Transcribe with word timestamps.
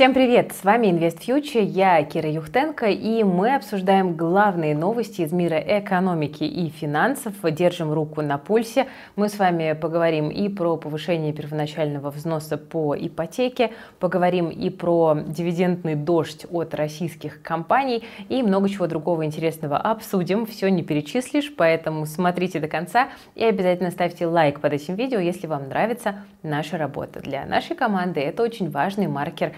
Всем 0.00 0.14
привет! 0.14 0.52
С 0.52 0.64
вами 0.64 0.86
Invest 0.86 1.18
Future, 1.26 1.62
я 1.62 2.02
Кира 2.04 2.30
Юхтенко, 2.30 2.86
и 2.86 3.22
мы 3.22 3.54
обсуждаем 3.54 4.16
главные 4.16 4.74
новости 4.74 5.20
из 5.20 5.30
мира 5.30 5.58
экономики 5.58 6.42
и 6.42 6.70
финансов, 6.70 7.34
держим 7.42 7.92
руку 7.92 8.22
на 8.22 8.38
пульсе. 8.38 8.86
Мы 9.16 9.28
с 9.28 9.38
вами 9.38 9.74
поговорим 9.74 10.30
и 10.30 10.48
про 10.48 10.78
повышение 10.78 11.34
первоначального 11.34 12.08
взноса 12.08 12.56
по 12.56 12.96
ипотеке, 12.96 13.72
поговорим 13.98 14.48
и 14.48 14.70
про 14.70 15.18
дивидендный 15.26 15.96
дождь 15.96 16.46
от 16.50 16.74
российских 16.74 17.42
компаний 17.42 18.02
и 18.30 18.42
много 18.42 18.70
чего 18.70 18.86
другого 18.86 19.26
интересного 19.26 19.76
обсудим. 19.76 20.46
Все 20.46 20.70
не 20.70 20.82
перечислишь, 20.82 21.54
поэтому 21.54 22.06
смотрите 22.06 22.58
до 22.58 22.68
конца 22.68 23.10
и 23.34 23.44
обязательно 23.44 23.90
ставьте 23.90 24.26
лайк 24.26 24.60
под 24.60 24.72
этим 24.72 24.94
видео, 24.94 25.18
если 25.18 25.46
вам 25.46 25.68
нравится 25.68 26.24
наша 26.42 26.78
работа. 26.78 27.20
Для 27.20 27.44
нашей 27.44 27.76
команды 27.76 28.20
это 28.20 28.42
очень 28.42 28.70
важный 28.70 29.06
маркер 29.06 29.52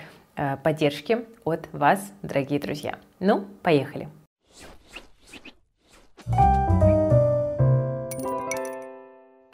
поддержки 0.63 1.27
от 1.45 1.69
вас, 1.73 2.13
дорогие 2.23 2.61
друзья. 2.61 2.99
Ну, 3.21 3.45
поехали! 3.63 4.09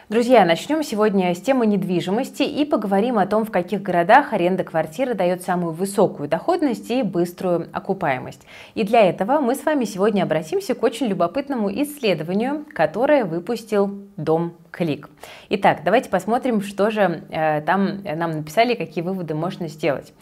Друзья, 0.08 0.46
начнем 0.46 0.82
сегодня 0.82 1.34
с 1.34 1.38
темы 1.42 1.66
недвижимости 1.66 2.42
и 2.42 2.64
поговорим 2.64 3.18
о 3.18 3.26
том, 3.26 3.44
в 3.44 3.50
каких 3.50 3.82
городах 3.82 4.32
аренда 4.32 4.64
квартиры 4.64 5.12
дает 5.12 5.42
самую 5.42 5.74
высокую 5.74 6.30
доходность 6.30 6.90
и 6.90 7.02
быструю 7.02 7.68
окупаемость. 7.74 8.46
И 8.74 8.84
для 8.84 9.02
этого 9.02 9.40
мы 9.40 9.54
с 9.54 9.66
вами 9.66 9.84
сегодня 9.84 10.22
обратимся 10.22 10.74
к 10.74 10.82
очень 10.82 11.08
любопытному 11.08 11.70
исследованию, 11.82 12.64
которое 12.74 13.26
выпустил 13.26 14.08
Дом 14.16 14.54
Клик. 14.70 15.10
Итак, 15.50 15.80
давайте 15.84 16.08
посмотрим, 16.08 16.62
что 16.62 16.90
же 16.90 17.24
э, 17.28 17.60
там 17.60 18.02
нам 18.02 18.30
написали, 18.30 18.76
какие 18.76 19.04
выводы 19.04 19.34
можно 19.34 19.68
сделать. 19.68 20.14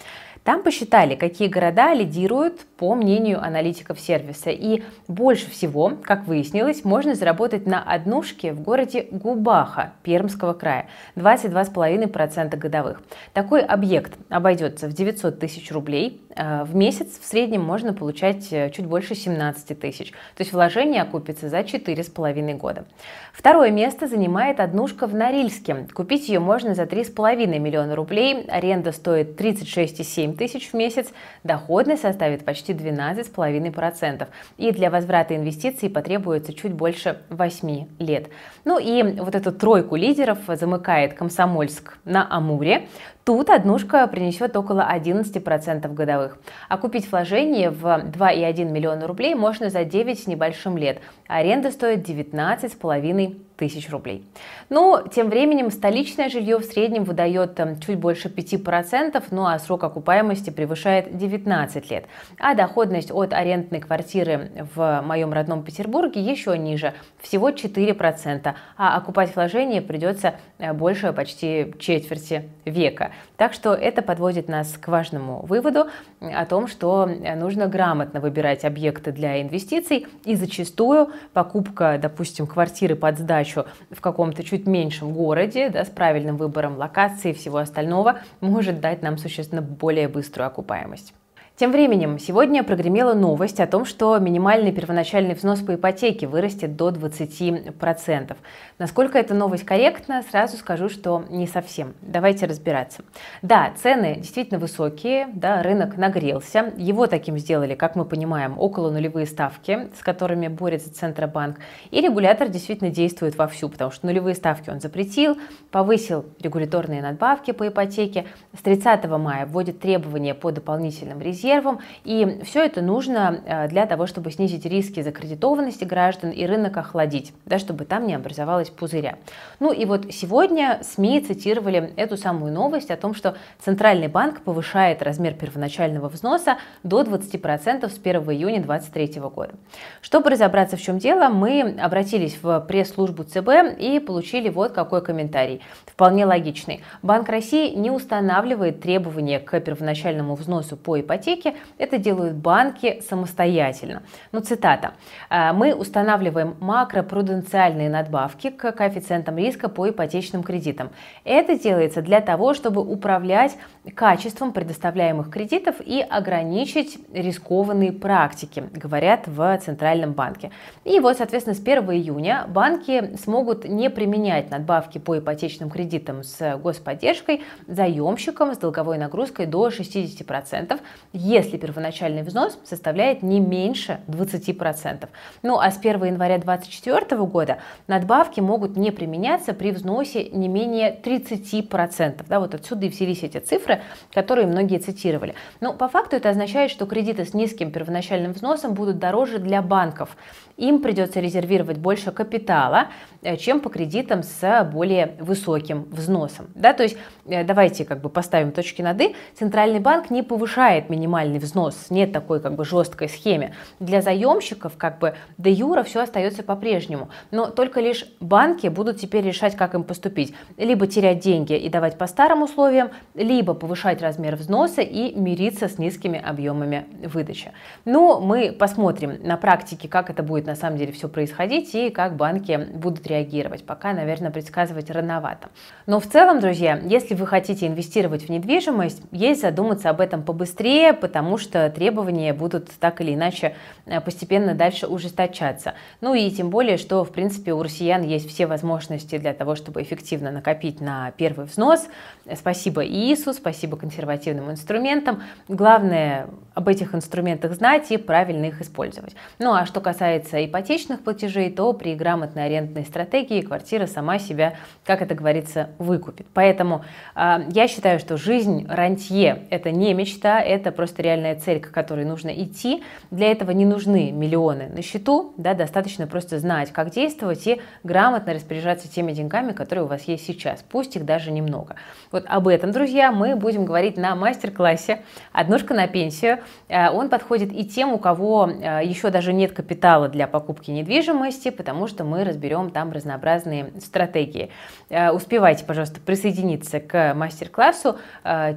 Там 0.47 0.63
посчитали, 0.63 1.17
какие 1.17 1.49
города 1.49 1.93
лидируют 1.93 2.61
по 2.77 2.95
мнению 2.95 3.43
аналитиков 3.43 3.99
сервиса. 3.99 4.51
И 4.51 4.85
больше 5.09 5.51
всего, 5.51 5.95
как 6.01 6.29
выяснилось, 6.29 6.85
можно 6.85 7.17
заработать 7.17 7.67
на 7.67 7.83
однушке 7.83 8.53
в 8.53 8.61
городе 8.61 9.09
Губаха 9.11 9.95
Пермского 10.05 10.53
края. 10.53 10.87
22,5% 11.17 12.57
годовых. 12.59 13.03
Такой 13.33 13.61
объект 13.61 14.13
обойдется 14.29 14.87
в 14.87 14.93
900 14.93 15.41
тысяч 15.41 15.73
рублей. 15.73 16.23
Э, 16.37 16.65
в 16.65 16.77
месяц 16.77 17.19
в 17.19 17.25
среднем 17.25 17.63
можно 17.63 17.95
получать 17.95 18.53
э, 18.53 18.71
чуть 18.71 18.87
больше 18.87 19.15
17 19.15 19.79
тысяч. 19.79 20.11
То 20.11 20.43
есть 20.43 20.53
вложение 20.53 21.03
окупится 21.03 21.49
за 21.49 21.61
4,5 21.61 22.55
года. 22.55 22.85
Второе 23.33 23.71
место 23.71 24.07
занимает 24.07 24.61
однушка 24.61 25.07
в 25.07 25.15
Норильске. 25.15 25.87
Купить 25.95 26.29
ее 26.29 26.41
можно 26.41 26.75
за 26.75 26.83
3,5 26.83 27.59
миллиона 27.59 27.97
рублей. 27.97 28.45
Аренда 28.49 28.93
стоит 28.93 29.41
36,7 29.41 30.37
тысяч 30.37 30.71
в 30.71 30.75
месяц, 30.75 31.09
доходность 31.43 32.03
составит 32.03 32.45
почти 32.45 32.75
12,5%. 32.75 34.29
И 34.59 34.73
для 34.73 34.91
возврата 34.91 35.35
инвестиций 35.35 35.89
потребуется 35.89 36.53
чуть 36.53 36.73
больше 36.73 37.19
8 37.31 37.87
лет. 37.99 38.29
Ну 38.65 38.79
и 38.79 39.03
вот 39.03 39.35
эту 39.35 39.53
тройку 39.53 39.97
лидеров 39.97 40.39
замыкает 40.47 41.15
Комсомольск 41.15 41.97
на 42.05 42.27
Амуре. 42.31 42.89
Тут 43.27 43.51
однушка 43.51 44.07
принесет 44.07 44.57
около 44.57 44.89
11% 44.89 45.93
годовых. 45.93 46.39
А 46.69 46.79
купить 46.79 47.11
вложение 47.11 47.71
в 47.71 47.83
2,1 47.83 48.71
миллиона 48.71 49.09
рублей 49.09 49.35
можно 49.35 49.69
за 49.69 49.83
9 49.83 50.23
с 50.23 50.27
небольшим 50.29 50.79
лет. 50.79 51.01
Аренда 51.27 51.73
стоит 51.73 52.09
19,5 52.09 53.46
тысяч 53.57 53.91
рублей. 53.91 54.25
Ну, 54.69 55.03
тем 55.13 55.31
временем 55.31 55.71
столичное 55.71 56.29
жилье 56.29 56.59
в 56.59 56.65
среднем 56.65 57.05
выдает 57.05 57.55
там, 57.55 57.79
чуть 57.81 57.99
больше 57.99 58.29
5%, 58.29 59.23
ну 59.31 59.47
а 59.47 59.59
срок 59.59 59.85
окупаемости 59.85 60.51
превышает 60.51 61.17
19 61.17 61.91
лет. 61.91 62.05
А 62.39 62.55
доходность 62.55 63.11
от 63.11 63.33
арендной 63.33 63.81
квартиры 63.81 64.51
в 64.75 65.03
моем 65.05 65.33
родном 65.33 65.63
Петербурге 65.63 66.21
еще 66.21 66.57
ниже, 66.59 66.95
всего 67.21 67.51
4%, 67.51 68.55
а 68.77 68.97
окупать 68.97 69.35
вложение 69.35 69.81
придется 69.81 70.35
э, 70.59 70.73
больше 70.73 71.13
почти 71.13 71.75
четверти 71.79 72.49
века. 72.65 73.13
Так 73.37 73.53
что 73.53 73.75
это 73.75 74.03
подводит 74.03 74.49
нас 74.49 74.77
к 74.79 74.89
важному 74.89 75.45
выводу 75.47 75.87
о 76.21 76.47
том, 76.47 76.69
что 76.69 77.07
нужно 77.07 77.67
грамотно 77.67 78.21
выбирать 78.21 78.65
объекты 78.65 79.13
для 79.13 79.41
инвестиций 79.43 80.07
и 80.25 80.35
зачастую 80.35 81.11
покупка, 81.33 81.99
допустим, 82.01 82.47
квартиры 82.47 82.97
под 82.97 83.19
сдачу 83.19 83.46
в 83.55 84.01
каком-то 84.01 84.43
чуть 84.43 84.67
меньшем 84.67 85.13
городе 85.13 85.71
да, 85.71 85.85
с 85.85 85.89
правильным 85.89 86.37
выбором 86.37 86.77
локации 86.77 87.31
и 87.31 87.35
всего 87.35 87.59
остального 87.59 88.21
может 88.41 88.81
дать 88.81 89.03
нам 89.03 89.19
существенно 89.19 89.63
более 89.63 90.09
быструю 90.09 90.47
окупаемость. 90.47 91.15
Тем 91.59 91.73
временем, 91.73 92.19
сегодня 92.19 92.63
прогремела 92.63 93.15
новость 93.15 93.61
о 93.61 93.67
том, 93.67 93.87
что 93.87 94.19
минимальный 94.19 94.73
первоначальный 94.73 95.35
взнос 95.35 95.61
по 95.61 95.77
ипотеке 95.77 96.27
вырастет 96.27 96.77
до 96.77 96.91
20%. 96.91 98.37
Насколько 98.79 99.19
эта 99.19 99.33
новость 99.33 99.65
корректна, 99.65 100.23
сразу 100.31 100.59
скажу, 100.59 100.91
что 100.91 101.25
не 101.31 101.47
совсем. 101.47 101.95
Давайте 102.03 102.45
разбираться. 102.45 103.05
Да, 103.41 103.73
цены 103.83 104.17
действительно 104.17 104.61
высокие, 104.61 105.29
да, 105.33 105.63
рынок 105.63 105.97
нагрелся. 105.97 106.75
Его 106.77 107.07
таким 107.07 107.39
сделали, 107.39 107.75
как 107.75 107.97
мы 107.97 108.05
понимаем, 108.05 108.59
около 108.59 108.91
нулевые 108.91 109.25
ставки, 109.25 109.89
с 109.99 110.03
которыми 110.03 110.49
борется 110.49 110.93
Центробанк. 110.93 111.57
И 111.91 112.03
регулятор 112.03 112.49
действительно 112.49 112.91
действует 112.91 113.39
вовсю, 113.39 113.71
потому 113.71 113.91
что 113.93 114.05
нулевые 114.05 114.35
ставки 114.35 114.69
он 114.69 114.81
запретил, 114.81 115.39
повысил 115.71 116.27
регуляторные 116.39 117.01
надбавки 117.01 117.53
по 117.53 117.67
ипотеке. 117.67 118.27
С 118.55 118.61
30 118.61 119.07
мая 119.07 119.47
вводит 119.47 119.81
требования 119.81 120.35
по 120.35 120.51
дополнительным 120.51 121.23
резервам 121.23 121.46
резервом. 121.47 121.81
И 122.05 122.41
все 122.45 122.65
это 122.65 122.83
нужно 122.83 123.41
э, 123.45 123.69
для 123.69 123.87
того, 123.87 124.07
чтобы 124.07 124.31
снизить 124.31 124.67
риски 124.67 125.03
закредитованности 125.03 125.85
граждан 125.85 126.31
и 126.31 126.45
рынок 126.47 126.77
охладить, 126.77 127.33
да, 127.45 127.59
чтобы 127.59 127.85
там 127.85 128.07
не 128.07 128.15
образовалась 128.15 128.71
пузыря. 128.71 129.17
Ну 129.61 129.73
и 129.73 129.85
вот 129.85 130.07
сегодня 130.13 130.81
СМИ 130.83 131.21
цитировали 131.21 131.93
эту 131.97 132.17
самую 132.17 132.53
новость 132.53 132.91
о 132.91 132.97
том, 132.97 133.15
что 133.15 133.37
Центральный 133.61 134.09
банк 134.09 134.43
повышает 134.43 135.03
размер 135.03 135.35
первоначального 135.35 136.09
взноса 136.09 136.59
до 136.83 137.03
20% 137.03 137.89
с 137.89 137.99
1 138.03 138.23
июня 138.31 138.63
2023 138.63 139.21
года. 139.21 139.55
Чтобы 140.03 140.31
разобраться, 140.31 140.77
в 140.77 140.83
чем 140.83 140.99
дело, 140.99 141.29
мы 141.29 141.77
обратились 141.81 142.39
в 142.43 142.61
пресс-службу 142.61 143.25
ЦБ 143.25 143.79
и 143.79 144.01
получили 144.01 144.49
вот 144.49 144.73
какой 144.73 145.03
комментарий. 145.03 145.61
Вполне 145.87 146.27
логичный. 146.27 146.83
Банк 147.03 147.29
России 147.29 147.75
не 147.75 147.91
устанавливает 147.91 148.81
требования 148.81 149.39
к 149.39 149.59
первоначальному 149.61 150.35
взносу 150.35 150.77
по 150.77 151.01
ипотеке, 151.01 151.36
ипотеки, 151.37 151.57
это 151.79 151.99
делают 151.99 152.37
банки 152.37 153.03
самостоятельно. 153.09 154.03
Ну, 154.33 154.41
цитата. 154.41 154.95
«Э, 155.31 155.53
Мы 155.53 155.75
устанавливаем 155.75 156.57
макропруденциальные 156.61 157.91
надбавки 157.91 158.51
к 158.51 158.73
коэффициентам 158.73 159.39
риска 159.39 159.69
по 159.69 159.89
ипотечным 159.89 160.43
кредитам. 160.43 160.91
Это 161.25 161.59
делается 161.59 162.03
для 162.03 162.21
того, 162.21 162.55
чтобы 162.55 162.83
управлять 162.83 163.57
качеством 163.95 164.53
предоставляемых 164.53 165.31
кредитов 165.31 165.77
и 165.81 166.01
ограничить 166.01 166.99
рискованные 167.13 167.93
практики, 167.93 168.65
говорят 168.73 169.27
в 169.27 169.59
Центральном 169.59 170.13
банке. 170.13 170.51
И 170.85 171.01
вот, 171.01 171.17
соответственно, 171.19 171.55
с 171.55 171.61
1 171.61 171.91
июня 171.93 172.47
банки 172.49 173.17
смогут 173.17 173.69
не 173.69 173.91
применять 173.91 174.51
надбавки 174.51 174.99
по 174.99 175.19
ипотечным 175.19 175.71
кредитам 175.71 176.23
с 176.23 176.57
господдержкой 176.59 177.43
заемщикам 177.67 178.55
с 178.55 178.59
долговой 178.59 178.99
нагрузкой 178.99 179.47
до 179.47 179.69
60%, 179.69 180.81
если 181.27 181.57
первоначальный 181.57 182.23
взнос 182.23 182.59
составляет 182.65 183.23
не 183.23 183.41
меньше 183.41 184.01
20%. 184.07 185.09
Ну 185.43 185.59
а 185.59 185.71
с 185.71 185.79
1 185.79 186.05
января 186.05 186.39
2024 186.39 187.21
года 187.23 187.59
надбавки 187.89 188.41
могут 188.41 188.77
не 188.77 188.93
применяться 188.93 189.53
при 189.53 189.73
взносе 189.73 190.29
не 190.29 190.49
менее 190.49 190.97
30%. 191.03 192.25
Да, 192.29 192.41
вот 192.41 192.55
отсюда 192.55 192.87
и 192.87 192.89
взялись 192.89 193.25
эти 193.25 193.39
цифры, 193.39 193.83
которые 194.13 194.47
многие 194.47 194.79
цитировали. 194.79 195.35
Но 195.61 195.75
по 195.75 195.89
факту 195.89 196.17
это 196.17 196.31
означает, 196.31 196.71
что 196.71 196.87
кредиты 196.87 197.25
с 197.25 197.35
низким 197.35 197.73
первоначальным 197.73 198.33
взносом 198.33 198.75
будут 198.75 198.99
дороже 198.99 199.39
для 199.39 199.63
банков 199.63 200.17
им 200.57 200.81
придется 200.81 201.21
резервировать 201.21 201.79
больше 201.79 202.13
капитала, 202.13 202.89
э, 203.23 203.37
чем 203.37 203.61
по 203.61 203.69
кредитам 203.69 204.23
с 204.23 204.65
более 204.73 205.17
высоким 205.21 205.87
взносом. 205.91 206.47
Да, 206.55 206.73
то 206.73 206.83
есть 206.83 206.97
э, 207.27 207.45
давайте 207.45 207.85
как 207.85 208.01
бы 208.01 208.09
поставим 208.09 208.53
точки 208.53 208.83
над 208.83 209.01
«и». 209.01 209.15
Центральный 209.35 209.81
банк 209.81 210.11
не 210.11 210.23
повышает 210.23 210.89
минимальный 210.89 211.39
взнос, 211.39 211.87
нет 211.91 212.13
такой 212.13 212.41
как 212.41 212.55
бы 212.55 212.65
жесткой 212.65 213.09
схеме. 213.09 213.55
Для 213.81 214.01
заемщиков 214.01 214.77
как 214.77 214.99
бы 214.99 215.15
де 215.37 215.51
юра 215.51 215.83
все 215.83 216.01
остается 216.01 216.43
по-прежнему, 216.43 217.11
но 217.31 217.47
только 217.47 217.81
лишь 217.81 218.07
банки 218.21 218.69
будут 218.69 218.99
теперь 218.99 219.25
решать, 219.25 219.57
как 219.57 219.75
им 219.75 219.85
поступить. 219.85 220.35
Либо 220.57 220.87
терять 220.87 221.21
деньги 221.21 221.55
и 221.55 221.69
давать 221.69 221.99
по 221.99 222.07
старым 222.07 222.43
условиям, 222.43 222.91
либо 223.15 223.55
повышать 223.55 224.01
размер 224.01 224.37
взноса 224.37 224.81
и 224.81 225.15
мириться 225.15 225.69
с 225.69 225.79
низкими 225.79 226.19
объемами 226.19 226.87
выдачи. 227.05 227.53
Ну, 227.85 228.21
мы 228.21 228.53
посмотрим 228.53 229.19
на 229.23 229.37
практике, 229.37 229.89
как 229.89 230.11
это 230.11 230.23
будет 230.23 230.46
на 230.47 230.55
самом 230.55 230.79
деле 230.79 230.93
все 230.93 231.09
происходить 231.09 231.75
и 231.75 231.91
как 231.91 232.17
банки 232.17 232.69
будут 232.73 233.07
реагировать. 233.07 233.65
Пока, 233.65 233.93
наверное, 233.93 234.31
предсказывать 234.31 234.91
рановато. 234.91 235.49
Но 235.87 236.01
в 236.01 236.07
целом, 236.07 236.41
друзья, 236.41 236.81
если 236.85 237.15
вы 237.15 237.27
хотите 237.27 237.67
инвестировать 237.67 238.25
в 238.25 238.29
недвижимость, 238.29 239.03
есть 239.13 239.41
задуматься 239.41 239.91
об 239.91 240.01
этом 240.01 240.23
побыстрее, 240.23 240.93
потому 240.93 241.39
что 241.39 241.69
требования 241.71 242.33
будут 242.33 242.71
так 242.81 243.01
или 243.01 243.15
иначе 243.15 243.55
э, 243.85 244.01
постепенно 244.01 244.55
дальше 244.55 244.87
ужесточаться. 244.87 245.75
Ну 246.01 246.15
и 246.15 246.31
тем 246.31 246.51
более, 246.51 246.77
что, 246.77 247.05
в 247.05 247.13
принципе, 247.13 247.53
у 247.53 247.63
россиян 247.63 248.03
есть 248.03 248.29
все 248.29 248.47
возможности 248.47 249.19
для 249.19 249.35
того, 249.35 249.57
чтобы 249.57 249.83
эффективно 249.83 250.31
накопить 250.31 250.81
на 250.81 251.11
первый 251.13 251.47
взнос. 251.47 251.87
Спасибо 252.35 252.85
ИИСу, 252.85 253.33
спасибо 253.33 253.77
консервативным 253.77 254.51
инструментам. 254.51 255.23
Главное 255.49 256.29
об 256.55 256.69
этих 256.69 256.95
инструментах 256.95 257.53
знать 257.53 257.91
и 257.91 257.97
правильно 257.97 258.47
их 258.47 258.61
использовать. 258.61 259.15
Ну 259.39 259.53
а 259.53 259.67
что 259.67 259.81
касается 259.81 260.36
ипотечных 260.45 261.03
платежей, 261.03 261.51
то 261.51 261.73
при 261.73 261.95
грамотной 261.95 262.47
арендной 262.47 262.85
стратегии 262.85 263.41
квартира 263.41 263.87
сама 263.87 264.19
себя, 264.19 264.55
как 264.85 265.03
это 265.03 265.15
говорится, 265.15 265.71
выкупит. 265.79 266.27
Поэтому 266.35 266.85
э, 267.15 267.47
я 267.51 267.69
считаю, 267.69 267.99
что 267.99 268.17
жизнь 268.17 268.67
рантье– 268.69 269.45
это 269.51 269.71
не 269.71 269.95
мечта, 269.95 270.41
это 270.41 270.73
просто 270.73 271.03
реальная 271.03 271.37
цель, 271.37 271.61
к 271.61 271.71
которой 271.71 272.05
нужно 272.05 272.31
идти. 272.31 272.83
Для 273.11 273.31
этого 273.31 273.51
не 273.53 273.65
нужны 273.65 274.11
миллионы 274.11 274.69
на 274.69 274.83
счету, 274.83 275.33
да, 275.37 275.55
достаточно 275.55 276.07
просто 276.07 276.39
знать, 276.39 276.73
как 276.73 276.91
действовать 276.91 277.47
и 277.47 277.61
грамотно 277.85 278.35
распоряжаться 278.35 278.89
теми 278.89 279.13
деньгами, 279.13 279.53
которые 279.53 279.85
у 279.85 279.89
вас 279.89 280.03
есть 280.05 280.27
сейчас, 280.27 280.65
пусть 280.69 280.97
их 280.97 281.05
даже 281.05 281.31
немного. 281.31 281.77
Вот 282.13 282.25
об 282.27 282.49
этом, 282.49 282.73
друзья, 282.73 283.13
мы 283.13 283.37
будем 283.37 283.65
говорить 283.65 283.97
на 283.97 284.15
мастер-классе 284.15 285.03
«Однушка 285.33 285.75
на 285.75 285.87
пенсию». 285.87 286.39
Э, 286.69 286.91
он 286.91 287.09
подходит 287.09 287.53
и 287.53 287.65
тем, 287.65 287.93
у 287.93 287.99
кого 287.99 288.49
э, 288.49 288.81
еще 288.85 289.11
даже 289.11 289.33
нет 289.33 289.53
капитала 289.53 290.09
для 290.09 290.26
покупки 290.27 290.71
недвижимости, 290.71 291.51
потому 291.51 291.87
что 291.87 292.05
мы 292.05 292.25
разберем 292.25 292.71
там 292.71 292.93
разнообразные 292.93 293.73
стратегии. 293.81 294.51
Э, 294.89 295.11
успевайте, 295.11 295.65
пожалуйста, 295.65 296.01
присоединиться 296.01 296.81
к 296.81 297.15
мастер-классу 297.15 297.97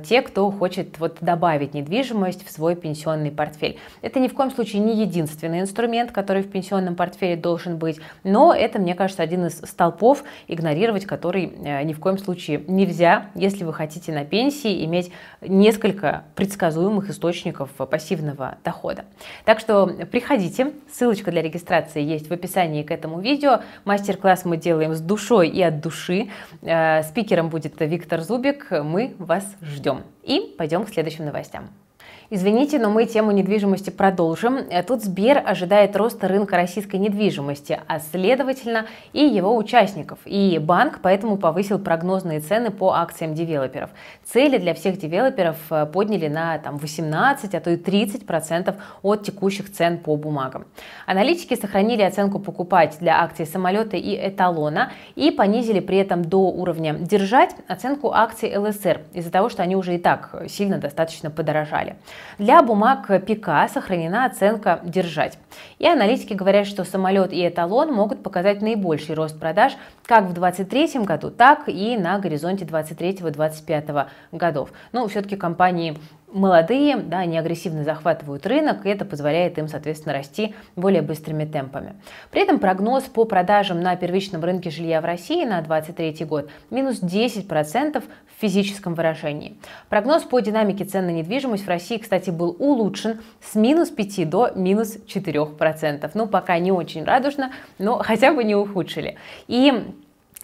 те, 0.04 0.21
кто 0.21 0.51
хочет 0.51 1.00
вот 1.00 1.18
добавить 1.21 1.74
недвижимость 1.74 2.45
в 2.45 2.51
свой 2.51 2.75
пенсионный 2.75 3.31
портфель. 3.31 3.77
Это 4.01 4.19
ни 4.19 4.27
в 4.27 4.33
коем 4.33 4.51
случае 4.51 4.81
не 4.81 5.01
единственный 5.01 5.62
инструмент, 5.62 6.12
который 6.12 6.44
в 6.44 6.50
пенсионном 6.50 6.95
портфеле 6.95 7.36
должен 7.36 7.77
быть, 7.77 8.00
но 8.24 8.54
это, 8.54 8.80
мне 8.80 8.95
кажется, 8.95 9.24
один 9.24 9.45
из 9.45 9.57
столпов, 9.57 10.24
игнорировать 10.48 11.06
который 11.06 11.45
ни 11.45 11.94
в 11.94 12.00
коем 12.00 12.18
случае 12.18 12.63
нельзя, 12.68 13.27
если 13.36 13.63
вы 13.63 13.74
хотите 13.74 14.12
на 14.12 14.25
пенсии 14.25 14.86
иметь 14.86 15.12
несколько 15.42 16.24
предсказуемых 16.36 17.10
источников 17.10 17.69
пассивного 17.72 18.57
дохода. 18.63 19.06
Так 19.45 19.60
что 19.60 19.88
приходите, 20.12 20.74
ссылочка 20.92 21.31
для 21.31 21.42
регистрации 21.42 21.59
есть 22.00 22.30
в 22.30 22.34
описании 22.34 22.84
к 22.84 22.92
этому 22.92 23.20
видео. 23.20 23.62
Мастер-класс 23.86 24.46
мы 24.46 24.58
делаем 24.58 24.94
с 24.94 25.02
душой 25.02 25.50
и 25.50 25.62
от 25.62 25.82
души. 25.82 26.30
Э, 26.62 27.04
спикером 27.04 27.50
будет 27.50 27.80
Виктор 27.80 28.22
Зубик. 28.22 28.68
Мы 28.72 29.16
вас 29.20 29.46
ждем. 29.62 30.04
И 30.24 30.56
пойдем 30.58 30.86
к 30.86 30.90
следующим 30.90 31.26
новостям. 31.26 31.70
Извините, 32.32 32.78
но 32.78 32.92
мы 32.92 33.06
тему 33.06 33.32
недвижимости 33.32 33.90
продолжим. 33.90 34.58
Э, 34.58 34.84
тут 34.84 35.04
Сбер 35.04 35.42
ожидает 35.44 35.96
роста 35.96 36.28
рынка 36.28 36.58
российской 36.58 36.98
недвижимости, 36.98 37.80
а 37.88 38.00
следовательно 38.00 38.86
и 39.14 39.26
его 39.26 39.58
участников. 39.58 40.20
И 40.26 40.60
банк 40.60 41.00
поэтому 41.02 41.38
повысил 41.38 41.80
прогнозные 41.80 42.40
цены 42.40 42.70
по 42.70 42.92
акциям 42.92 43.34
девелоперов. 43.34 43.90
Цели 44.26 44.60
для 44.60 44.76
всех 44.76 45.00
девелоперов 45.00 45.58
э, 45.72 45.88
подняли 45.88 46.28
на 46.28 46.60
там, 46.60 46.78
18, 46.78 47.56
а 47.56 47.60
то 47.60 47.72
и 47.72 47.78
30 47.78 48.28
процентов 48.28 48.76
от 49.02 49.24
текущих 49.24 49.72
цен 49.72 49.98
по 49.98 50.16
бумагам. 50.16 50.66
Аналитики 51.08 51.56
сохранили 51.56 52.04
оценку 52.04 52.38
покупать 52.38 52.98
для 53.00 53.24
акций 53.24 53.48
самолета 53.48 53.98
и 53.98 54.16
эталона 54.16 54.92
и 55.16 55.32
понизили 55.32 55.80
при 55.80 55.98
этом 55.98 56.24
до 56.24 56.50
уровня 56.52 56.94
держать 56.94 57.56
оценку 57.68 58.12
акций 58.12 58.56
ЛСР 58.56 59.02
из-за 59.14 59.32
того, 59.32 59.50
что 59.50 59.64
они 59.64 59.76
уже 59.76 59.96
и 59.96 59.98
так 59.98 60.44
сильно 60.48 60.78
достаточно 60.78 61.32
подорожали. 61.32 61.96
Для 62.38 62.62
бумаг 62.62 63.07
ПК 63.07 63.72
сохранена 63.72 64.25
оценка 64.25 64.80
«держать». 64.84 65.38
И 65.78 65.88
аналитики 65.88 66.34
говорят, 66.34 66.68
что 66.68 66.84
самолет 66.84 67.34
и 67.34 67.48
эталон 67.48 67.92
могут 67.92 68.24
показать 68.24 68.62
наибольший 68.62 69.16
рост 69.16 69.40
продаж 69.40 69.74
как 70.06 70.25
в 70.25 70.34
2023 70.34 71.06
году, 71.06 71.31
так 71.31 71.68
и 71.68 71.98
на 71.98 72.19
горизонте 72.19 72.66
2023-2025 72.66 74.07
годов. 74.31 74.69
Но 74.92 75.07
все-таки 75.07 75.36
компании 75.36 75.98
молодые, 76.31 76.98
да, 76.98 77.20
они 77.20 77.38
агрессивно 77.38 77.84
захватывают 77.84 78.46
рынок, 78.46 78.86
и 78.86 78.90
это 78.90 79.06
позволяет 79.06 79.58
им, 79.58 79.68
соответственно, 79.68 80.14
расти 80.14 80.56
более 80.76 81.02
быстрыми 81.02 81.46
темпами. 81.46 81.96
При 82.31 82.42
этом 82.42 82.60
прогноз 82.60 83.04
по 83.04 83.26
продажам 83.26 83.81
на 83.81 83.96
первичном 83.96 84.44
рынке 84.44 84.70
жилья 84.70 85.02
в 85.02 85.06
России 85.06 85.46
на 85.46 85.62
2023 85.62 86.26
год 86.26 86.50
минус 86.70 87.02
10% 87.02 88.02
в 88.02 88.42
физическом 88.42 88.94
выражении. 88.94 89.58
Прогноз 89.90 90.24
по 90.24 90.40
динамике 90.40 90.86
цен 90.86 91.06
на 91.06 91.12
недвижимость 91.12 91.66
в 91.66 91.70
России, 91.70 91.98
кстати, 91.98 92.30
был 92.30 92.56
улучшен 92.58 93.20
с 93.42 93.56
минус 93.56 93.90
5 93.90 94.30
до 94.30 94.52
минус 94.56 94.98
4%. 94.98 96.12
Ну, 96.14 96.28
пока 96.28 96.58
не 96.60 96.72
очень 96.72 97.04
радужно, 97.04 97.52
но 97.78 97.98
хотя 97.98 98.34
бы 98.34 98.44
не 98.44 98.56
ухудшили. 98.56 99.18
И 99.48 99.94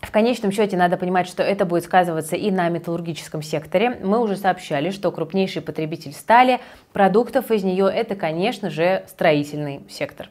в 0.05 0.11
конечном 0.11 0.51
счете 0.51 0.77
надо 0.77 0.97
понимать, 0.97 1.27
что 1.27 1.43
это 1.43 1.65
будет 1.65 1.83
сказываться 1.83 2.35
и 2.35 2.51
на 2.51 2.69
металлургическом 2.69 3.41
секторе. 3.41 3.99
Мы 4.01 4.19
уже 4.19 4.35
сообщали, 4.37 4.91
что 4.91 5.11
крупнейший 5.11 5.61
потребитель 5.61 6.13
стали, 6.13 6.59
продуктов 6.93 7.51
из 7.51 7.63
нее 7.63 7.89
это, 7.93 8.15
конечно 8.15 8.69
же, 8.69 9.03
строительный 9.07 9.81
сектор. 9.89 10.29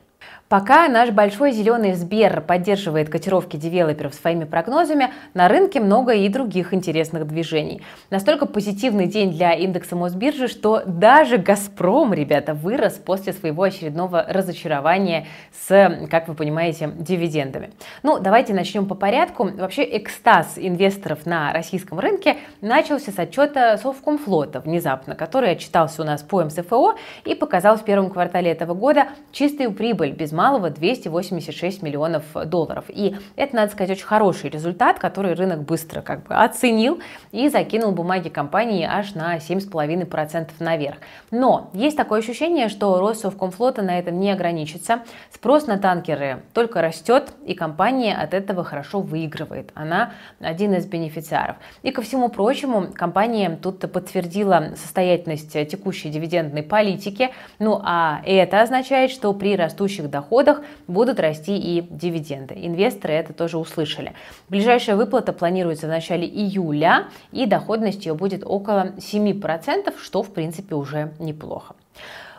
Пока 0.49 0.89
наш 0.89 1.11
большой 1.11 1.53
зеленый 1.53 1.95
Сбер 1.95 2.43
поддерживает 2.43 3.09
котировки 3.09 3.57
девелоперов 3.57 4.15
своими 4.15 4.45
прогнозами, 4.45 5.11
на 5.33 5.49
рынке 5.49 5.81
много 5.81 6.13
и 6.13 6.29
других 6.29 6.75
интересных 6.75 7.27
движений. 7.27 7.81
Настолько 8.11 8.45
позитивный 8.45 9.07
день 9.07 9.33
для 9.33 9.55
индекса 9.55 9.97
Мосбиржи, 9.97 10.49
что 10.49 10.83
даже 10.85 11.39
Газпром, 11.39 12.13
ребята, 12.13 12.53
вырос 12.53 12.93
после 12.95 13.33
своего 13.33 13.63
очередного 13.63 14.23
разочарования 14.29 15.27
с, 15.67 16.07
как 16.11 16.29
вы 16.29 16.35
понимаете, 16.35 16.91
дивидендами. 16.95 17.71
Ну, 18.03 18.19
давайте 18.19 18.53
начнем 18.53 18.87
по 18.87 18.95
порядку. 18.95 19.45
Вообще 19.45 19.97
экстаз 19.97 20.55
инвесторов 20.57 21.25
на 21.25 21.55
российском 21.55 21.99
рынке 21.99 22.37
начался 22.61 23.13
с 23.13 23.19
отчета 23.19 23.79
Совкомфлота 23.79 24.61
внезапно, 24.61 25.15
который 25.15 25.53
отчитался 25.53 26.03
у 26.03 26.05
нас 26.05 26.23
по 26.23 26.45
МСФО 26.45 26.97
и 27.25 27.35
показал 27.35 27.79
в 27.79 27.85
первом 27.85 28.11
квартале 28.11 28.51
этого 28.51 28.75
года 28.75 29.07
чистую 29.33 29.73
прибыль 29.73 30.13
без 30.13 30.35
малого 30.45 30.69
286 30.69 31.81
миллионов 31.81 32.25
долларов. 32.45 32.85
И 32.89 33.17
это, 33.35 33.57
надо 33.57 33.73
сказать, 33.73 33.93
очень 33.93 34.05
хороший 34.05 34.51
результат, 34.51 34.99
который 34.99 35.33
рынок 35.33 35.63
быстро 35.63 36.03
как 36.03 36.25
бы 36.25 36.35
оценил 36.35 37.01
и 37.33 37.49
закинул 37.49 37.93
бумаги 37.93 38.29
компании 38.29 38.85
аж 38.85 39.15
на 39.15 39.39
7,5% 39.39 40.51
наверх. 40.59 40.99
Но 41.31 41.71
есть 41.73 41.97
такое 41.97 42.19
ощущение, 42.19 42.69
что 42.69 43.01
рост 43.01 43.23
Совкомфлота 43.23 43.81
на 43.81 43.99
этом 43.99 44.21
не 44.21 44.31
ограничится. 44.31 45.01
Спрос 45.33 45.67
на 45.67 45.79
танкеры 45.79 46.43
только 46.53 46.83
растет, 46.83 47.33
и 47.47 47.55
компания 47.55 48.15
от 48.15 48.35
этого 48.35 48.65
хорошо 48.65 49.01
выигрывает. 49.01 49.71
Она 49.75 50.13
один 50.41 50.75
из 50.75 50.85
бенефициаров. 50.85 51.57
И 51.83 51.91
ко 51.91 52.03
всему 52.03 52.29
прочему, 52.29 52.89
компания 52.95 53.59
тут 53.63 53.81
подтвердила 53.91 54.75
состоятельность 54.77 55.53
текущей 55.71 56.11
дивидендной 56.11 56.63
политики. 56.63 57.31
Ну 57.59 57.81
а 57.83 58.21
это 58.27 58.61
означает, 58.61 59.11
что 59.11 59.33
при 59.33 59.57
растущих 59.57 60.11
доходах 60.11 60.24
доходах 60.25 60.63
будут 60.89 61.21
расти 61.21 61.57
и 61.57 61.83
дивиденды. 61.83 62.55
Инвесторы 62.57 63.15
это 63.15 63.33
тоже 63.33 63.59
услышали. 63.59 64.13
Ближайшая 64.49 64.97
выплата 64.97 65.33
планируется 65.33 65.87
в 65.87 65.91
начале 65.91 66.27
июля, 66.27 67.05
и 67.33 67.47
доходность 67.47 68.07
ее 68.07 68.15
будет 68.15 68.43
около 68.45 68.93
7%, 68.97 69.95
что 70.01 70.23
в 70.23 70.31
принципе 70.31 70.75
уже 70.75 71.13
неплохо. 71.19 71.75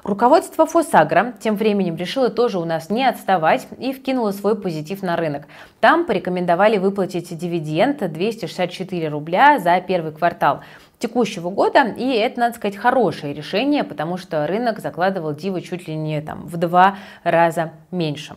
Руководство 0.04 0.68
Фосагро 0.68 1.34
тем 1.40 1.56
временем 1.56 1.96
решило 1.96 2.30
тоже 2.30 2.60
у 2.60 2.66
нас 2.66 2.92
не 2.92 3.04
отставать 3.04 3.68
и 3.80 3.92
вкинуло 3.92 4.32
свой 4.32 4.56
позитив 4.56 5.02
на 5.02 5.16
рынок. 5.16 5.48
Там 5.80 6.06
порекомендовали 6.06 6.78
выплатить 6.78 7.36
дивиденд 7.36 8.12
264 8.12 9.08
рубля 9.10 9.58
за 9.58 9.82
первый 9.82 10.12
квартал 10.12 10.62
текущего 11.00 11.50
года, 11.50 11.84
и 11.98 12.14
это, 12.14 12.40
надо 12.40 12.56
сказать, 12.56 12.78
хорошее 12.78 13.34
решение, 13.34 13.84
потому 13.84 14.18
что 14.18 14.48
рынок 14.48 14.80
закладывал 14.80 15.34
дивы 15.34 15.62
чуть 15.62 15.88
ли 15.88 15.96
не 15.96 16.22
там, 16.22 16.48
в 16.48 16.58
два 16.58 16.98
раза 17.24 17.72
меньше. 17.92 18.36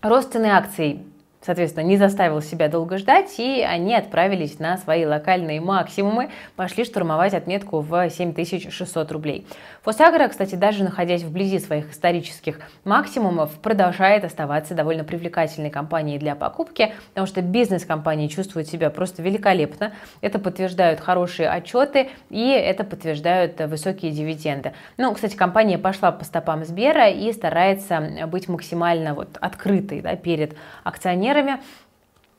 Рост 0.00 0.32
цены 0.32 0.46
акций 0.46 1.00
соответственно, 1.44 1.84
не 1.84 1.96
заставил 1.96 2.40
себя 2.40 2.68
долго 2.68 2.98
ждать, 2.98 3.38
и 3.38 3.62
они 3.62 3.94
отправились 3.94 4.58
на 4.58 4.76
свои 4.78 5.04
локальные 5.04 5.60
максимумы, 5.60 6.30
пошли 6.56 6.84
штурмовать 6.84 7.34
отметку 7.34 7.80
в 7.80 8.08
7600 8.08 9.12
рублей. 9.12 9.46
Фосагра, 9.82 10.28
кстати, 10.28 10.54
даже 10.54 10.84
находясь 10.84 11.22
вблизи 11.22 11.58
своих 11.58 11.90
исторических 11.92 12.60
максимумов, 12.84 13.50
продолжает 13.60 14.24
оставаться 14.24 14.74
довольно 14.74 15.04
привлекательной 15.04 15.70
компанией 15.70 16.18
для 16.18 16.36
покупки, 16.36 16.94
потому 17.08 17.26
что 17.26 17.42
бизнес-компании 17.42 18.28
чувствуют 18.28 18.68
себя 18.68 18.90
просто 18.90 19.22
великолепно. 19.22 19.92
Это 20.20 20.38
подтверждают 20.38 21.00
хорошие 21.00 21.48
отчеты 21.48 22.10
и 22.30 22.50
это 22.50 22.84
подтверждают 22.84 23.60
высокие 23.60 24.12
дивиденды. 24.12 24.72
Ну, 24.98 25.12
кстати, 25.14 25.34
компания 25.34 25.78
пошла 25.78 26.12
по 26.12 26.24
стопам 26.24 26.64
Сбера 26.64 27.08
и 27.08 27.32
старается 27.32 28.26
быть 28.26 28.48
максимально 28.48 29.14
вот 29.14 29.36
открытой 29.40 30.00
да, 30.00 30.14
перед 30.14 30.54
акционерами. 31.32 31.60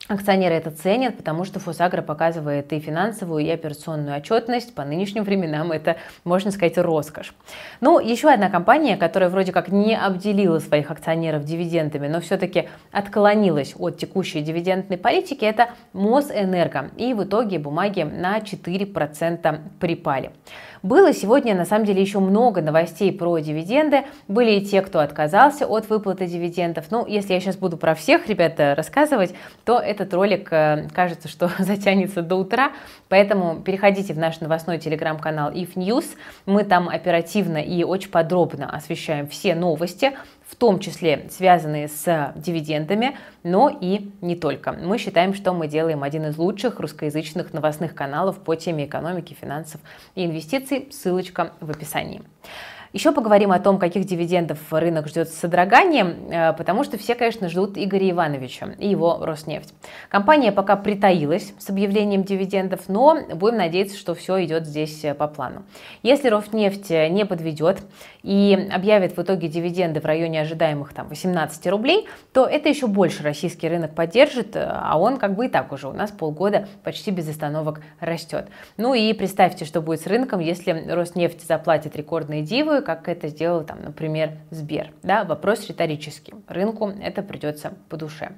Акционеры 0.06 0.54
это 0.56 0.70
ценят, 0.70 1.16
потому 1.16 1.46
что 1.46 1.60
Фосагра 1.60 2.02
показывает 2.02 2.70
и 2.74 2.78
финансовую, 2.78 3.42
и 3.42 3.48
операционную 3.48 4.18
отчетность. 4.18 4.74
По 4.74 4.84
нынешним 4.84 5.24
временам 5.24 5.72
это, 5.72 5.96
можно 6.24 6.50
сказать, 6.50 6.76
роскошь. 6.76 7.32
Ну, 7.80 7.98
еще 7.98 8.28
одна 8.28 8.50
компания, 8.50 8.98
которая 8.98 9.30
вроде 9.30 9.50
как 9.50 9.68
не 9.68 9.96
обделила 9.96 10.58
своих 10.58 10.90
акционеров 10.90 11.44
дивидендами, 11.44 12.08
но 12.08 12.20
все-таки 12.20 12.68
отклонилась 12.92 13.74
от 13.78 13.96
текущей 13.96 14.42
дивидендной 14.42 14.98
политики, 14.98 15.46
это 15.46 15.70
Мосэнерго. 15.94 16.90
И 16.98 17.14
в 17.14 17.24
итоге 17.24 17.58
бумаги 17.58 18.02
на 18.02 18.40
4% 18.40 19.58
припали. 19.80 20.32
Было 20.84 21.14
сегодня, 21.14 21.54
на 21.54 21.64
самом 21.64 21.86
деле, 21.86 22.02
еще 22.02 22.18
много 22.18 22.60
новостей 22.60 23.10
про 23.10 23.38
дивиденды. 23.38 24.02
Были 24.28 24.56
и 24.56 24.66
те, 24.66 24.82
кто 24.82 25.00
отказался 25.00 25.66
от 25.66 25.88
выплаты 25.88 26.26
дивидендов. 26.26 26.90
Ну, 26.90 27.06
если 27.06 27.32
я 27.32 27.40
сейчас 27.40 27.56
буду 27.56 27.78
про 27.78 27.94
всех, 27.94 28.28
ребята, 28.28 28.74
рассказывать, 28.76 29.34
то 29.64 29.78
этот 29.78 30.12
ролик, 30.12 30.52
э, 30.52 30.86
кажется, 30.94 31.28
что 31.28 31.50
затянется 31.58 32.20
до 32.20 32.36
утра. 32.36 32.72
Поэтому 33.08 33.62
переходите 33.62 34.12
в 34.12 34.18
наш 34.18 34.40
новостной 34.40 34.76
телеграм-канал 34.76 35.52
If 35.52 35.72
News. 35.74 36.04
Мы 36.44 36.64
там 36.64 36.90
оперативно 36.90 37.56
и 37.56 37.82
очень 37.82 38.10
подробно 38.10 38.68
освещаем 38.68 39.26
все 39.26 39.54
новости, 39.54 40.12
в 40.46 40.56
том 40.56 40.78
числе 40.78 41.26
связанные 41.30 41.88
с 41.88 42.32
дивидендами, 42.36 43.16
но 43.42 43.68
и 43.68 44.10
не 44.20 44.36
только. 44.36 44.72
Мы 44.72 44.98
считаем, 44.98 45.34
что 45.34 45.52
мы 45.52 45.68
делаем 45.68 46.02
один 46.02 46.26
из 46.26 46.36
лучших 46.36 46.80
русскоязычных 46.80 47.52
новостных 47.52 47.94
каналов 47.94 48.38
по 48.38 48.54
теме 48.54 48.86
экономики, 48.86 49.36
финансов 49.38 49.80
и 50.14 50.24
инвестиций. 50.24 50.88
Ссылочка 50.90 51.52
в 51.60 51.70
описании. 51.70 52.22
Еще 52.94 53.10
поговорим 53.10 53.50
о 53.50 53.58
том, 53.58 53.80
каких 53.80 54.04
дивидендов 54.04 54.72
рынок 54.72 55.08
ждет 55.08 55.28
с 55.28 55.34
содроганием, 55.34 56.30
э, 56.30 56.52
потому 56.52 56.84
что 56.84 56.96
все, 56.96 57.16
конечно, 57.16 57.48
ждут 57.48 57.76
Игоря 57.76 58.08
Ивановича 58.12 58.68
и 58.78 58.88
его 58.88 59.18
Роснефть. 59.20 59.74
Компания 60.08 60.52
пока 60.52 60.76
притаилась 60.76 61.54
с 61.58 61.68
объявлением 61.70 62.22
дивидендов, 62.22 62.82
но 62.86 63.18
будем 63.34 63.56
надеяться, 63.56 63.98
что 63.98 64.14
все 64.14 64.44
идет 64.44 64.64
здесь 64.66 65.04
э, 65.04 65.12
по 65.12 65.26
плану. 65.26 65.64
Если 66.04 66.28
Роснефть 66.28 66.92
э, 66.92 67.08
не 67.08 67.26
подведет 67.26 67.82
и 68.22 68.68
объявит 68.72 69.16
в 69.16 69.20
итоге 69.20 69.48
дивиденды 69.48 70.00
в 70.00 70.04
районе 70.04 70.42
ожидаемых 70.42 70.94
там 70.94 71.08
18 71.08 71.66
рублей, 71.66 72.06
то 72.32 72.46
это 72.46 72.68
еще 72.68 72.86
больше 72.86 73.24
российский 73.24 73.68
рынок 73.68 73.96
поддержит, 73.96 74.54
а 74.54 74.96
он 75.00 75.16
как 75.16 75.34
бы 75.34 75.46
и 75.46 75.48
так 75.48 75.72
уже 75.72 75.88
у 75.88 75.92
нас 75.92 76.12
полгода 76.12 76.68
почти 76.84 77.10
без 77.10 77.28
остановок 77.28 77.80
растет. 77.98 78.46
Ну 78.76 78.94
и 78.94 79.12
представьте, 79.14 79.64
что 79.64 79.80
будет 79.80 80.00
с 80.00 80.06
рынком, 80.06 80.38
если 80.38 80.70
Роснефть 80.88 81.44
заплатит 81.44 81.96
рекордные 81.96 82.42
дивы, 82.42 82.83
как 82.84 83.08
это 83.08 83.28
сделал, 83.28 83.64
там, 83.64 83.82
например, 83.82 84.32
Сбер. 84.50 84.92
Да, 85.02 85.24
вопрос 85.24 85.66
риторический. 85.66 86.34
Рынку 86.46 86.92
это 87.02 87.22
придется 87.22 87.72
по 87.88 87.96
душе. 87.96 88.32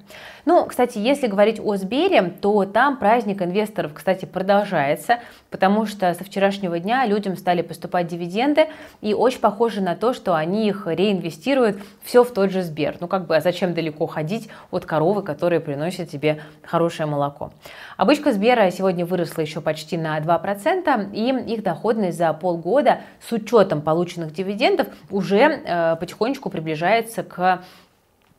Ну, 0.45 0.65
кстати, 0.65 0.97
если 0.97 1.27
говорить 1.27 1.59
о 1.59 1.75
Сбере, 1.75 2.23
то 2.41 2.65
там 2.65 2.97
праздник 2.97 3.41
инвесторов, 3.41 3.93
кстати, 3.93 4.25
продолжается, 4.25 5.19
потому 5.51 5.85
что 5.85 6.13
со 6.13 6.23
вчерашнего 6.23 6.79
дня 6.79 7.05
людям 7.05 7.37
стали 7.37 7.61
поступать 7.61 8.07
дивиденды, 8.07 8.67
и 9.01 9.13
очень 9.13 9.39
похоже 9.39 9.81
на 9.81 9.95
то, 9.95 10.13
что 10.13 10.35
они 10.35 10.67
их 10.67 10.87
реинвестируют 10.87 11.77
все 12.03 12.23
в 12.23 12.31
тот 12.31 12.51
же 12.51 12.63
Сбер. 12.63 12.97
Ну, 12.99 13.07
как 13.07 13.27
бы, 13.27 13.35
а 13.35 13.41
зачем 13.41 13.73
далеко 13.73 14.07
ходить 14.07 14.49
от 14.71 14.85
коровы, 14.85 15.21
которая 15.21 15.59
приносит 15.59 16.09
тебе 16.09 16.41
хорошее 16.63 17.07
молоко? 17.07 17.51
Обычка 17.97 18.31
Сбера 18.31 18.69
сегодня 18.71 19.05
выросла 19.05 19.41
еще 19.41 19.61
почти 19.61 19.97
на 19.97 20.17
2%, 20.19 21.13
и 21.13 21.53
их 21.53 21.63
доходность 21.63 22.17
за 22.17 22.31
полгода 22.33 22.99
с 23.27 23.31
учетом 23.31 23.81
полученных 23.81 24.33
дивидендов 24.37 24.87
уже 25.09 25.37
э, 25.39 25.95
потихонечку 25.99 26.49
приближается 26.49 27.23
к 27.23 27.63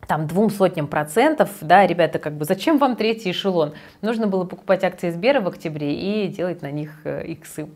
там 0.07 0.27
двум 0.27 0.51
сотням 0.51 0.87
процентов, 0.87 1.51
да, 1.61 1.87
ребята, 1.87 2.19
как 2.19 2.35
бы 2.35 2.45
зачем 2.45 2.79
вам 2.79 2.97
третий 2.97 3.31
эшелон? 3.31 3.75
Нужно 4.01 4.27
было 4.27 4.45
покупать 4.45 4.85
акции 4.85 5.11
Сбера 5.11 5.41
в 5.41 5.49
октябре 5.49 5.95
и 5.95 6.29
делать 6.29 6.63
на 6.63 6.71
них 6.71 7.01
э, 7.05 7.27
иксы. 7.27 7.69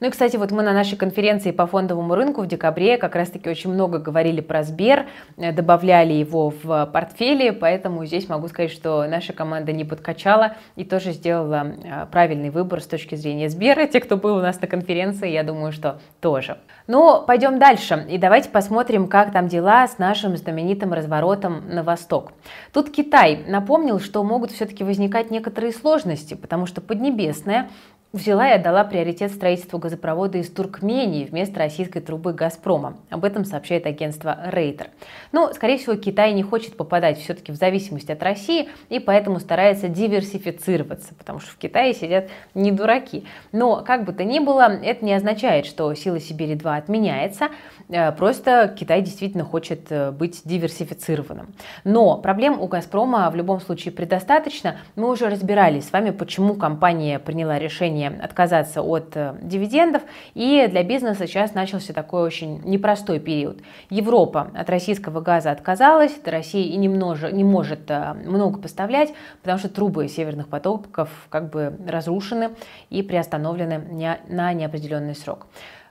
Ну 0.00 0.06
и, 0.06 0.10
кстати, 0.10 0.36
вот 0.36 0.52
мы 0.52 0.62
на 0.62 0.72
нашей 0.72 0.96
конференции 0.96 1.50
по 1.50 1.66
фондовому 1.66 2.14
рынку 2.14 2.42
в 2.42 2.46
декабре 2.46 2.98
как 2.98 3.16
раз-таки 3.16 3.50
очень 3.50 3.72
много 3.72 3.98
говорили 3.98 4.40
про 4.40 4.62
Сбер, 4.62 5.06
э, 5.36 5.52
добавляли 5.52 6.12
его 6.12 6.50
в 6.62 6.86
портфели, 6.86 7.50
поэтому 7.50 8.04
здесь 8.06 8.28
могу 8.28 8.48
сказать, 8.48 8.70
что 8.70 9.06
наша 9.08 9.32
команда 9.32 9.72
не 9.72 9.84
подкачала 9.84 10.56
и 10.76 10.84
тоже 10.84 11.12
сделала 11.12 11.66
э, 11.66 12.06
правильный 12.10 12.50
выбор 12.50 12.80
с 12.80 12.86
точки 12.86 13.16
зрения 13.16 13.48
Сбера. 13.48 13.86
Те, 13.86 14.00
кто 14.00 14.16
был 14.16 14.36
у 14.36 14.40
нас 14.40 14.60
на 14.60 14.68
конференции, 14.68 15.30
я 15.30 15.42
думаю, 15.42 15.72
что 15.72 16.00
тоже. 16.20 16.58
Но 16.86 17.22
пойдем 17.22 17.58
дальше 17.58 18.06
и 18.08 18.18
давайте 18.18 18.50
посмотрим, 18.50 19.08
как 19.08 19.32
там 19.32 19.48
дела 19.48 19.88
с 19.88 19.98
нашим 19.98 20.36
знаменитым 20.36 20.92
разворотом 20.92 21.62
на 21.68 21.82
восток. 21.82 22.32
Тут 22.72 22.90
Китай 22.90 23.44
напомнил, 23.48 23.98
что 23.98 24.22
могут 24.22 24.52
все-таки 24.52 24.84
возникать 24.84 25.30
некоторые 25.30 25.72
сложности, 25.72 26.34
потому 26.34 26.66
что 26.66 26.80
Поднебесная 26.80 27.68
взяла 28.12 28.50
и 28.50 28.54
отдала 28.54 28.84
приоритет 28.84 29.32
строительству 29.32 29.78
газопровода 29.78 30.38
из 30.38 30.50
Туркмении 30.50 31.26
вместо 31.26 31.58
российской 31.58 32.00
трубы 32.00 32.32
«Газпрома». 32.32 32.96
Об 33.10 33.24
этом 33.24 33.44
сообщает 33.44 33.86
агентство 33.86 34.38
Рейтер. 34.46 34.88
Но, 35.32 35.52
скорее 35.52 35.76
всего, 35.76 35.94
Китай 35.94 36.32
не 36.32 36.42
хочет 36.42 36.76
попадать 36.76 37.18
все-таки 37.18 37.52
в 37.52 37.56
зависимость 37.56 38.08
от 38.08 38.22
России 38.22 38.70
и 38.88 38.98
поэтому 38.98 39.40
старается 39.40 39.88
диверсифицироваться, 39.88 41.14
потому 41.14 41.40
что 41.40 41.50
в 41.50 41.56
Китае 41.56 41.92
сидят 41.92 42.30
не 42.54 42.72
дураки. 42.72 43.24
Но, 43.52 43.84
как 43.84 44.04
бы 44.04 44.12
то 44.12 44.24
ни 44.24 44.38
было, 44.38 44.62
это 44.62 45.04
не 45.04 45.12
означает, 45.12 45.66
что 45.66 45.92
«Сила 45.94 46.18
Сибири-2» 46.18 46.76
отменяется, 46.76 47.48
просто 48.12 48.74
Китай 48.78 49.00
действительно 49.00 49.44
хочет 49.44 49.90
э, 49.90 50.10
быть 50.10 50.42
диверсифицированным. 50.44 51.54
Но 51.84 52.18
проблем 52.18 52.60
у 52.60 52.66
«Газпрома» 52.66 53.30
в 53.30 53.34
любом 53.34 53.60
случае 53.60 53.92
предостаточно. 53.92 54.76
Мы 54.94 55.10
уже 55.10 55.28
разбирались 55.28 55.88
с 55.88 55.92
вами, 55.92 56.10
почему 56.10 56.54
компания 56.54 57.18
приняла 57.18 57.58
решение 57.58 58.10
отказаться 58.22 58.82
от 58.82 59.16
э, 59.16 59.34
дивидендов, 59.40 60.02
и 60.34 60.66
для 60.68 60.82
бизнеса 60.82 61.26
сейчас 61.26 61.54
начался 61.54 61.94
такой 61.94 62.22
очень 62.22 62.60
непростой 62.64 63.20
период. 63.20 63.60
Европа 63.88 64.50
от 64.54 64.68
российского 64.68 65.20
газа 65.20 65.50
отказалась, 65.50 66.12
Россия 66.24 66.64
и 66.64 66.76
немного, 66.76 67.30
не 67.32 67.44
может 67.44 67.90
э, 67.90 68.14
много 68.26 68.58
поставлять, 68.58 69.14
потому 69.40 69.58
что 69.58 69.70
трубы 69.70 70.08
северных 70.08 70.48
потоков 70.48 71.08
как 71.30 71.50
бы 71.50 71.74
разрушены 71.86 72.50
и 72.90 73.02
приостановлены 73.02 74.18
на 74.28 74.52
неопределенный 74.52 75.14
срок. 75.14 75.46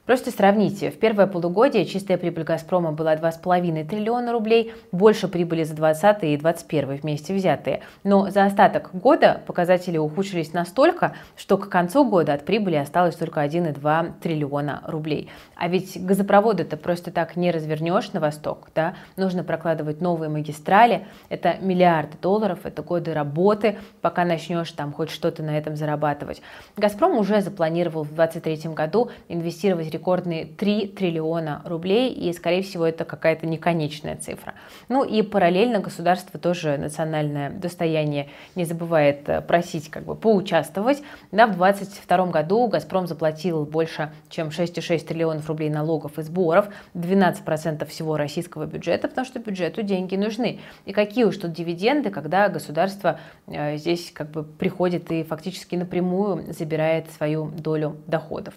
Просто 0.07 0.31
сравните. 0.31 0.89
В 0.89 0.97
первое 0.99 1.27
полугодие 1.27 1.85
чистая 1.85 2.17
прибыль 2.17 2.45
«Газпрома» 2.45 2.93
была 2.93 3.17
2,5 3.17 3.85
триллиона 3.85 4.31
рублей, 4.31 4.73
больше 4.93 5.27
прибыли 5.27 5.63
за 5.65 5.75
2020 5.75 6.23
и 6.23 6.37
2021 6.37 6.95
вместе 6.95 7.33
взятые. 7.35 7.81
Но 8.05 8.29
за 8.29 8.45
остаток 8.45 8.91
года 8.93 9.41
показатели 9.45 9.97
ухудшились 9.97 10.53
настолько, 10.53 11.13
что 11.35 11.57
к 11.57 11.67
концу 11.67 12.09
года 12.09 12.33
от 12.33 12.45
прибыли 12.45 12.77
осталось 12.77 13.15
только 13.15 13.43
1,2 13.43 14.13
триллиона 14.21 14.81
рублей. 14.87 15.29
А 15.57 15.67
ведь 15.67 16.01
газопроводы-то 16.01 16.77
просто 16.77 17.11
так 17.11 17.35
не 17.35 17.51
развернешь 17.51 18.13
на 18.13 18.21
восток. 18.21 18.69
Да? 18.73 18.93
Нужно 19.17 19.43
прокладывать 19.43 19.99
новые 19.99 20.29
магистрали. 20.29 21.05
Это 21.27 21.57
миллиарды 21.59 22.15
долларов, 22.21 22.59
это 22.63 22.81
годы 22.81 23.13
работы, 23.13 23.77
пока 23.99 24.23
начнешь 24.23 24.71
там 24.71 24.93
хоть 24.93 25.09
что-то 25.09 25.43
на 25.43 25.57
этом 25.57 25.75
зарабатывать. 25.75 26.41
«Газпром» 26.77 27.17
уже 27.17 27.41
запланировал 27.41 28.03
в 28.03 28.13
2023 28.13 28.73
году 28.73 29.11
инвестировать 29.27 29.96
рекордные 29.97 30.45
3 30.45 30.87
триллиона 30.87 31.61
рублей, 31.65 32.13
и, 32.13 32.31
скорее 32.33 32.61
всего, 32.61 32.85
это 32.85 33.03
какая-то 33.03 33.47
неконечная 33.47 34.15
цифра. 34.15 34.53
Ну 34.89 35.03
и 35.03 35.21
параллельно 35.21 35.79
государство 35.79 36.39
тоже 36.39 36.77
национальное 36.77 37.49
достояние 37.49 38.29
не 38.55 38.65
забывает 38.65 39.27
э, 39.27 39.41
просить 39.41 39.89
как 39.89 40.03
бы 40.03 40.15
поучаствовать. 40.15 41.01
Да, 41.31 41.47
в 41.47 41.57
2022 41.57 42.25
году 42.27 42.67
«Газпром» 42.67 43.07
заплатил 43.07 43.65
больше, 43.65 44.11
чем 44.29 44.49
6,6 44.49 45.05
триллионов 45.05 45.47
рублей 45.47 45.69
налогов 45.69 46.19
и 46.19 46.21
сборов, 46.21 46.67
12% 46.93 47.85
всего 47.85 48.17
российского 48.17 48.65
бюджета, 48.65 49.07
потому 49.07 49.25
что 49.25 49.39
бюджету 49.39 49.81
деньги 49.81 50.15
нужны. 50.15 50.59
И 50.85 50.93
какие 50.93 51.23
уж 51.23 51.37
тут 51.37 51.53
дивиденды, 51.53 52.09
когда 52.11 52.49
государство 52.49 53.19
э, 53.47 53.77
здесь 53.77 54.11
как 54.13 54.29
бы 54.31 54.43
приходит 54.43 55.11
и 55.11 55.23
фактически 55.23 55.75
напрямую 55.75 56.53
забирает 56.53 57.09
свою 57.11 57.47
долю 57.47 57.97
доходов. 58.05 58.53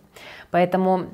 Поэтому 0.50 1.06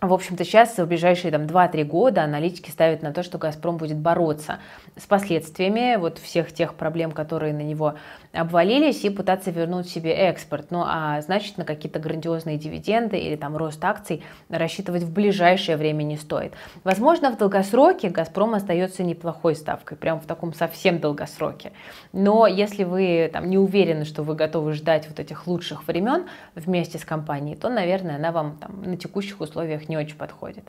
в 0.00 0.14
общем-то, 0.14 0.44
сейчас 0.44 0.78
в 0.78 0.86
ближайшие 0.86 1.30
там, 1.30 1.42
2-3 1.42 1.84
года 1.84 2.22
аналитики 2.22 2.70
ставят 2.70 3.02
на 3.02 3.12
то, 3.12 3.22
что 3.22 3.36
«Газпром» 3.36 3.76
будет 3.76 3.98
бороться 3.98 4.58
с 4.96 5.04
последствиями 5.04 5.96
вот 5.96 6.18
всех 6.18 6.52
тех 6.52 6.74
проблем, 6.74 7.12
которые 7.12 7.52
на 7.52 7.60
него 7.60 7.94
обвалились, 8.32 9.04
и 9.04 9.10
пытаться 9.10 9.50
вернуть 9.50 9.88
себе 9.88 10.12
экспорт. 10.12 10.70
Ну, 10.70 10.84
а 10.86 11.20
значит, 11.20 11.58
на 11.58 11.64
какие-то 11.64 11.98
грандиозные 11.98 12.56
дивиденды 12.56 13.18
или 13.18 13.36
там 13.36 13.58
рост 13.58 13.84
акций 13.84 14.22
рассчитывать 14.48 15.02
в 15.02 15.12
ближайшее 15.12 15.76
время 15.76 16.02
не 16.02 16.16
стоит. 16.16 16.54
Возможно, 16.82 17.30
в 17.30 17.36
долгосроке 17.36 18.08
«Газпром» 18.08 18.54
остается 18.54 19.02
неплохой 19.02 19.54
ставкой, 19.54 19.98
прям 19.98 20.18
в 20.20 20.24
таком 20.24 20.54
совсем 20.54 20.98
долгосроке. 20.98 21.72
Но 22.14 22.46
если 22.46 22.84
вы 22.84 23.28
там 23.30 23.50
не 23.50 23.58
уверены, 23.58 24.06
что 24.06 24.22
вы 24.22 24.34
готовы 24.34 24.72
ждать 24.72 25.08
вот 25.08 25.20
этих 25.20 25.46
лучших 25.46 25.86
времен 25.86 26.24
вместе 26.54 26.98
с 26.98 27.04
компанией, 27.04 27.56
то, 27.56 27.68
наверное, 27.68 28.16
она 28.16 28.32
вам 28.32 28.56
там 28.56 28.82
на 28.82 28.96
текущих 28.96 29.40
условиях 29.40 29.89
не 29.90 29.98
очень 29.98 30.16
подходит. 30.16 30.64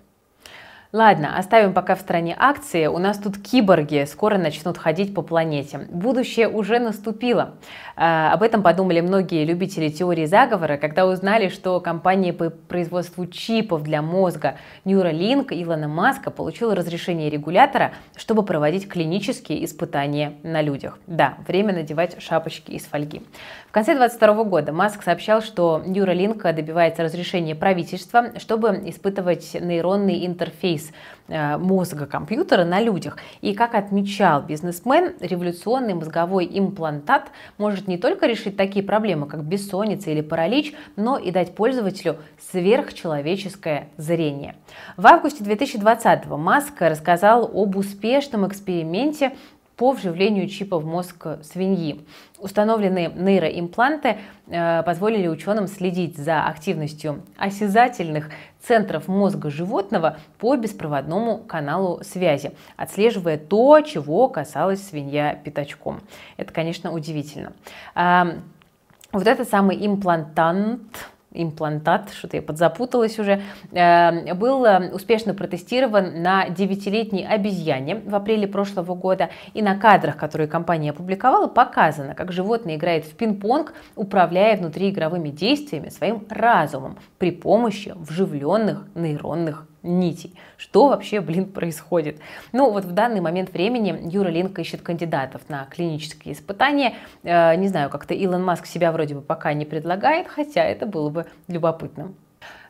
Ладно, 0.94 1.38
оставим 1.38 1.74
пока 1.74 1.96
в 1.96 2.02
стороне 2.02 2.36
акции. 2.38 2.88
У 2.88 2.98
нас 2.98 3.18
тут 3.18 3.38
киборги 3.38 4.04
скоро 4.04 4.38
начнут 4.38 4.78
ходить 4.78 5.14
по 5.14 5.22
планете. 5.22 5.88
Будущее 5.90 6.50
уже 6.50 6.80
наступило. 6.80 7.54
А, 7.96 8.34
об 8.34 8.44
этом 8.44 8.62
подумали 8.62 9.00
многие 9.00 9.46
любители 9.46 9.88
теории 9.88 10.26
заговора, 10.26 10.76
когда 10.76 11.08
узнали, 11.08 11.48
что 11.48 11.80
компания 11.80 12.34
по 12.34 12.50
производству 12.50 13.26
чипов 13.26 13.84
для 13.84 14.02
мозга 14.02 14.56
Neuralink 14.84 15.48
Илона 15.52 15.88
Маска 15.88 16.30
получила 16.30 16.76
разрешение 16.76 17.30
регулятора, 17.30 17.94
чтобы 18.18 18.44
проводить 18.44 18.90
клинические 18.90 19.64
испытания 19.64 20.34
на 20.44 20.62
людях. 20.62 21.00
Да, 21.08 21.36
время 21.48 21.74
надевать 21.74 22.22
шапочки 22.22 22.72
из 22.72 22.84
фольги. 22.84 23.22
В 23.70 23.72
конце 23.72 23.96
2022 23.96 24.44
года 24.44 24.74
Маск 24.74 25.04
сообщал, 25.04 25.42
что 25.42 25.82
Neuralink 25.86 26.52
добивается 26.52 27.04
разрешения 27.04 27.56
правительства, 27.56 28.38
чтобы 28.40 28.82
испытывать 28.88 29.54
нейронный 29.54 30.26
интерфейс 30.26 30.81
э, 31.28 31.58
мозга 31.58 32.06
компьютера 32.06 32.66
на 32.66 32.80
людях. 32.80 33.18
И 33.42 33.54
как 33.54 33.76
отмечал 33.76 34.42
бизнесмен, 34.42 35.14
революционный 35.20 35.94
мозговой 35.94 36.50
имплантат 36.52 37.32
может 37.58 37.88
не 37.88 37.98
только 37.98 38.26
решить 38.26 38.58
такие 38.58 38.84
проблемы, 38.84 39.28
как 39.28 39.44
бессонница 39.44 40.12
или 40.12 40.22
паралич, 40.22 40.74
но 40.96 41.18
и 41.18 41.32
дать 41.32 41.54
пользователю 41.56 42.18
сверхчеловеческое 42.52 43.90
зрение. 43.98 44.56
В 44.98 45.06
августе 45.08 45.44
2020 45.44 46.26
Маск 46.28 46.82
рассказал 46.82 47.50
об 47.54 47.76
успешном 47.76 48.48
эксперименте 48.48 49.34
по 49.82 49.94
вживлению 49.94 50.48
чипа 50.48 50.78
в 50.78 50.86
мозг 50.86 51.26
свиньи. 51.42 52.06
Установленные 52.38 53.10
нейроимпланты 53.10 54.20
э, 54.46 54.84
позволили 54.84 55.28
ученым 55.28 55.66
следить 55.66 56.18
за 56.18 56.46
активностью 56.46 57.24
осязательных 57.36 58.30
центров 58.62 59.08
мозга 59.08 59.50
животного 59.50 60.18
по 60.38 60.56
беспроводному 60.56 61.40
каналу 61.40 62.04
связи, 62.04 62.52
отслеживая 62.78 63.40
то, 63.40 63.82
чего 63.82 64.28
касалась 64.28 64.88
свинья 64.88 65.34
пятачком. 65.34 66.02
Это, 66.38 66.54
конечно, 66.54 66.94
удивительно. 66.94 67.54
Вот 67.96 69.26
этот 69.26 69.50
самый 69.50 69.84
имплантант, 69.84 71.10
имплантат, 71.34 72.10
что-то 72.12 72.38
я 72.38 72.44
подзапуталась 72.44 73.18
уже, 73.20 73.42
э, 73.72 74.34
был 74.34 74.66
э, 74.66 74.92
успешно 74.92 75.34
протестирован 75.34 76.22
на 76.22 76.48
9-летней 76.48 77.26
обезьяне 77.26 77.96
в 77.96 78.14
апреле 78.16 78.48
прошлого 78.48 78.96
года. 78.96 79.30
И 79.54 79.62
на 79.62 79.78
кадрах, 79.78 80.18
которые 80.18 80.48
компания 80.48 80.92
опубликовала, 80.92 81.48
показано, 81.48 82.16
как 82.16 82.32
животное 82.32 82.76
играет 82.76 83.06
в 83.06 83.16
пинг-понг, 83.16 83.74
управляя 83.96 84.58
внутриигровыми 84.58 85.30
действиями 85.30 85.90
своим 85.90 86.26
разумом 86.30 86.98
при 87.18 87.32
помощи 87.32 87.94
вживленных 87.96 88.86
нейронных 88.96 89.68
нитей. 89.84 90.34
Что 90.58 90.88
вообще, 90.88 91.22
блин, 91.22 91.46
происходит? 91.46 92.20
Ну, 92.52 92.72
вот 92.72 92.86
в 92.86 92.92
данный 92.92 93.22
момент 93.22 93.52
времени 93.54 94.10
Юра 94.12 94.30
Линк 94.30 94.58
ищет 94.60 94.82
кандидатов 94.82 95.42
на 95.50 95.66
клинические 95.66 96.34
испытания. 96.34 96.96
Э, 97.24 97.56
не 97.56 97.68
знаю, 97.68 97.90
как-то 97.90 98.14
Илон 98.14 98.44
Маск 98.44 98.66
себя 98.66 98.92
вроде 98.92 99.16
бы 99.16 99.22
пока 99.22 99.54
не 99.54 99.66
предлагает, 99.66 100.28
хотя 100.28 100.64
это 100.64 100.86
было 100.86 101.10
бы 101.10 101.26
любопытно. 101.48 102.14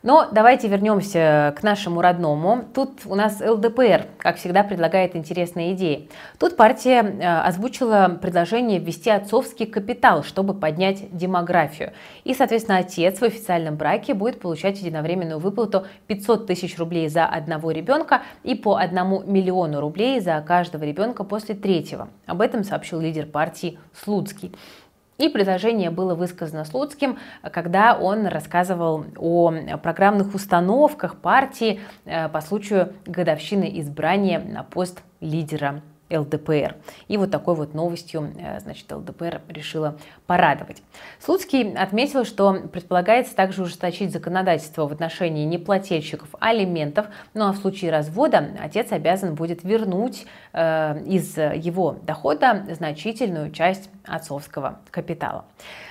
Но 0.03 0.27
давайте 0.31 0.67
вернемся 0.67 1.53
к 1.55 1.61
нашему 1.61 2.01
родному. 2.01 2.65
Тут 2.73 3.01
у 3.05 3.13
нас 3.13 3.39
ЛДПР, 3.39 4.07
как 4.17 4.37
всегда, 4.37 4.63
предлагает 4.63 5.15
интересные 5.15 5.73
идеи. 5.73 6.09
Тут 6.39 6.57
партия 6.57 7.03
э, 7.03 7.41
озвучила 7.41 8.17
предложение 8.19 8.79
ввести 8.79 9.11
отцовский 9.11 9.67
капитал, 9.67 10.23
чтобы 10.23 10.55
поднять 10.55 11.15
демографию. 11.15 11.93
И, 12.23 12.33
соответственно, 12.33 12.79
отец 12.79 13.19
в 13.19 13.23
официальном 13.23 13.75
браке 13.75 14.15
будет 14.15 14.39
получать 14.39 14.79
единовременную 14.79 15.39
выплату 15.39 15.85
500 16.07 16.47
тысяч 16.47 16.79
рублей 16.79 17.07
за 17.07 17.25
одного 17.25 17.69
ребенка 17.69 18.23
и 18.43 18.55
по 18.55 18.77
одному 18.77 19.21
миллиону 19.21 19.79
рублей 19.79 20.19
за 20.19 20.41
каждого 20.41 20.83
ребенка 20.83 21.23
после 21.23 21.53
третьего. 21.53 22.09
Об 22.25 22.41
этом 22.41 22.63
сообщил 22.63 22.99
лидер 22.99 23.27
партии 23.27 23.77
Слуцкий. 23.93 24.51
И 25.21 25.29
предложение 25.29 25.91
было 25.91 26.15
высказано 26.15 26.65
Слуцким, 26.65 27.19
когда 27.51 27.95
он 27.95 28.25
рассказывал 28.25 29.05
о 29.17 29.51
программных 29.77 30.33
установках 30.33 31.17
партии 31.17 31.79
э, 32.05 32.27
по 32.27 32.41
случаю 32.41 32.93
годовщины 33.05 33.79
избрания 33.79 34.39
на 34.39 34.63
пост 34.63 35.03
лидера 35.19 35.83
ЛДПР. 36.09 36.75
И 37.07 37.17
вот 37.17 37.31
такой 37.31 37.55
вот 37.55 37.73
новостью, 37.73 38.33
э, 38.37 38.59
значит, 38.59 38.91
ЛДПР 38.91 39.41
решила 39.47 39.97
порадовать. 40.25 40.81
Слуцкий 41.19 41.71
отметил, 41.73 42.25
что 42.25 42.53
предполагается 42.53 43.35
также 43.35 43.63
ужесточить 43.63 44.11
законодательство 44.11 44.87
в 44.87 44.91
отношении 44.91 45.45
неплательщиков 45.45 46.29
алиментов, 46.39 47.07
ну 47.33 47.47
а 47.47 47.53
в 47.53 47.57
случае 47.57 47.91
развода 47.91 48.49
отец 48.59 48.91
обязан 48.91 49.35
будет 49.35 49.63
вернуть 49.63 50.25
э, 50.53 51.03
из 51.05 51.37
его 51.37 51.97
дохода 52.01 52.65
значительную 52.71 53.51
часть 53.51 53.89
отцовского 54.05 54.79
капитала. 54.89 55.45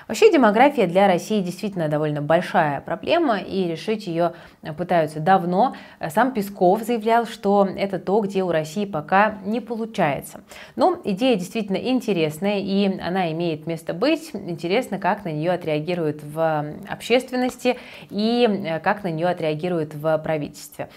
Вообще 0.08 0.32
демография 0.32 0.86
для 0.86 1.06
России 1.06 1.40
действительно 1.40 1.88
довольно 1.88 2.20
большая 2.20 2.80
проблема, 2.80 3.38
и 3.38 3.68
решить 3.68 4.06
ее 4.06 4.32
пытаются 4.76 5.20
давно. 5.20 5.76
Сам 6.08 6.32
Песков 6.32 6.82
заявлял, 6.82 7.26
что 7.26 7.68
это 7.76 7.98
то, 7.98 8.20
где 8.20 8.42
у 8.42 8.50
России 8.50 8.84
пока 8.84 9.38
не 9.44 9.60
получается. 9.60 10.40
Но 10.76 11.00
идея 11.04 11.36
действительно 11.36 11.76
интересная, 11.76 12.58
и 12.58 12.98
она 13.00 13.30
имеет 13.32 13.66
место 13.66 13.94
быть. 13.94 14.30
Интересно, 14.34 14.98
как 14.98 15.24
на 15.24 15.30
нее 15.32 15.52
отреагируют 15.52 16.24
в 16.24 16.74
общественности 16.88 17.78
и 18.10 18.78
как 18.82 19.04
на 19.04 19.10
нее 19.10 19.28
отреагируют 19.28 19.94
в 19.94 20.18
правительстве. 20.18 20.88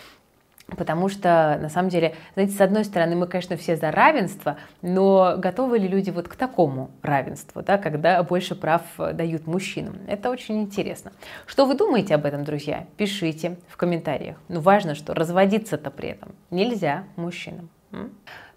Потому 0.77 1.09
что, 1.09 1.57
на 1.61 1.69
самом 1.69 1.89
деле, 1.89 2.15
знаете, 2.33 2.55
с 2.55 2.61
одной 2.61 2.85
стороны, 2.85 3.15
мы, 3.15 3.27
конечно, 3.27 3.57
все 3.57 3.75
за 3.75 3.91
равенство, 3.91 4.57
но 4.81 5.35
готовы 5.37 5.79
ли 5.79 5.87
люди 5.87 6.09
вот 6.09 6.27
к 6.27 6.35
такому 6.35 6.91
равенству, 7.01 7.61
да, 7.61 7.77
когда 7.77 8.21
больше 8.23 8.55
прав 8.55 8.81
дают 8.97 9.47
мужчинам? 9.47 9.97
Это 10.07 10.29
очень 10.29 10.61
интересно. 10.61 11.11
Что 11.45 11.65
вы 11.65 11.75
думаете 11.75 12.15
об 12.15 12.25
этом, 12.25 12.43
друзья? 12.43 12.85
Пишите 12.97 13.57
в 13.67 13.77
комментариях. 13.77 14.37
Ну, 14.47 14.59
важно, 14.59 14.95
что 14.95 15.13
разводиться-то 15.13 15.91
при 15.91 16.09
этом 16.09 16.33
нельзя 16.49 17.03
мужчинам. 17.15 17.69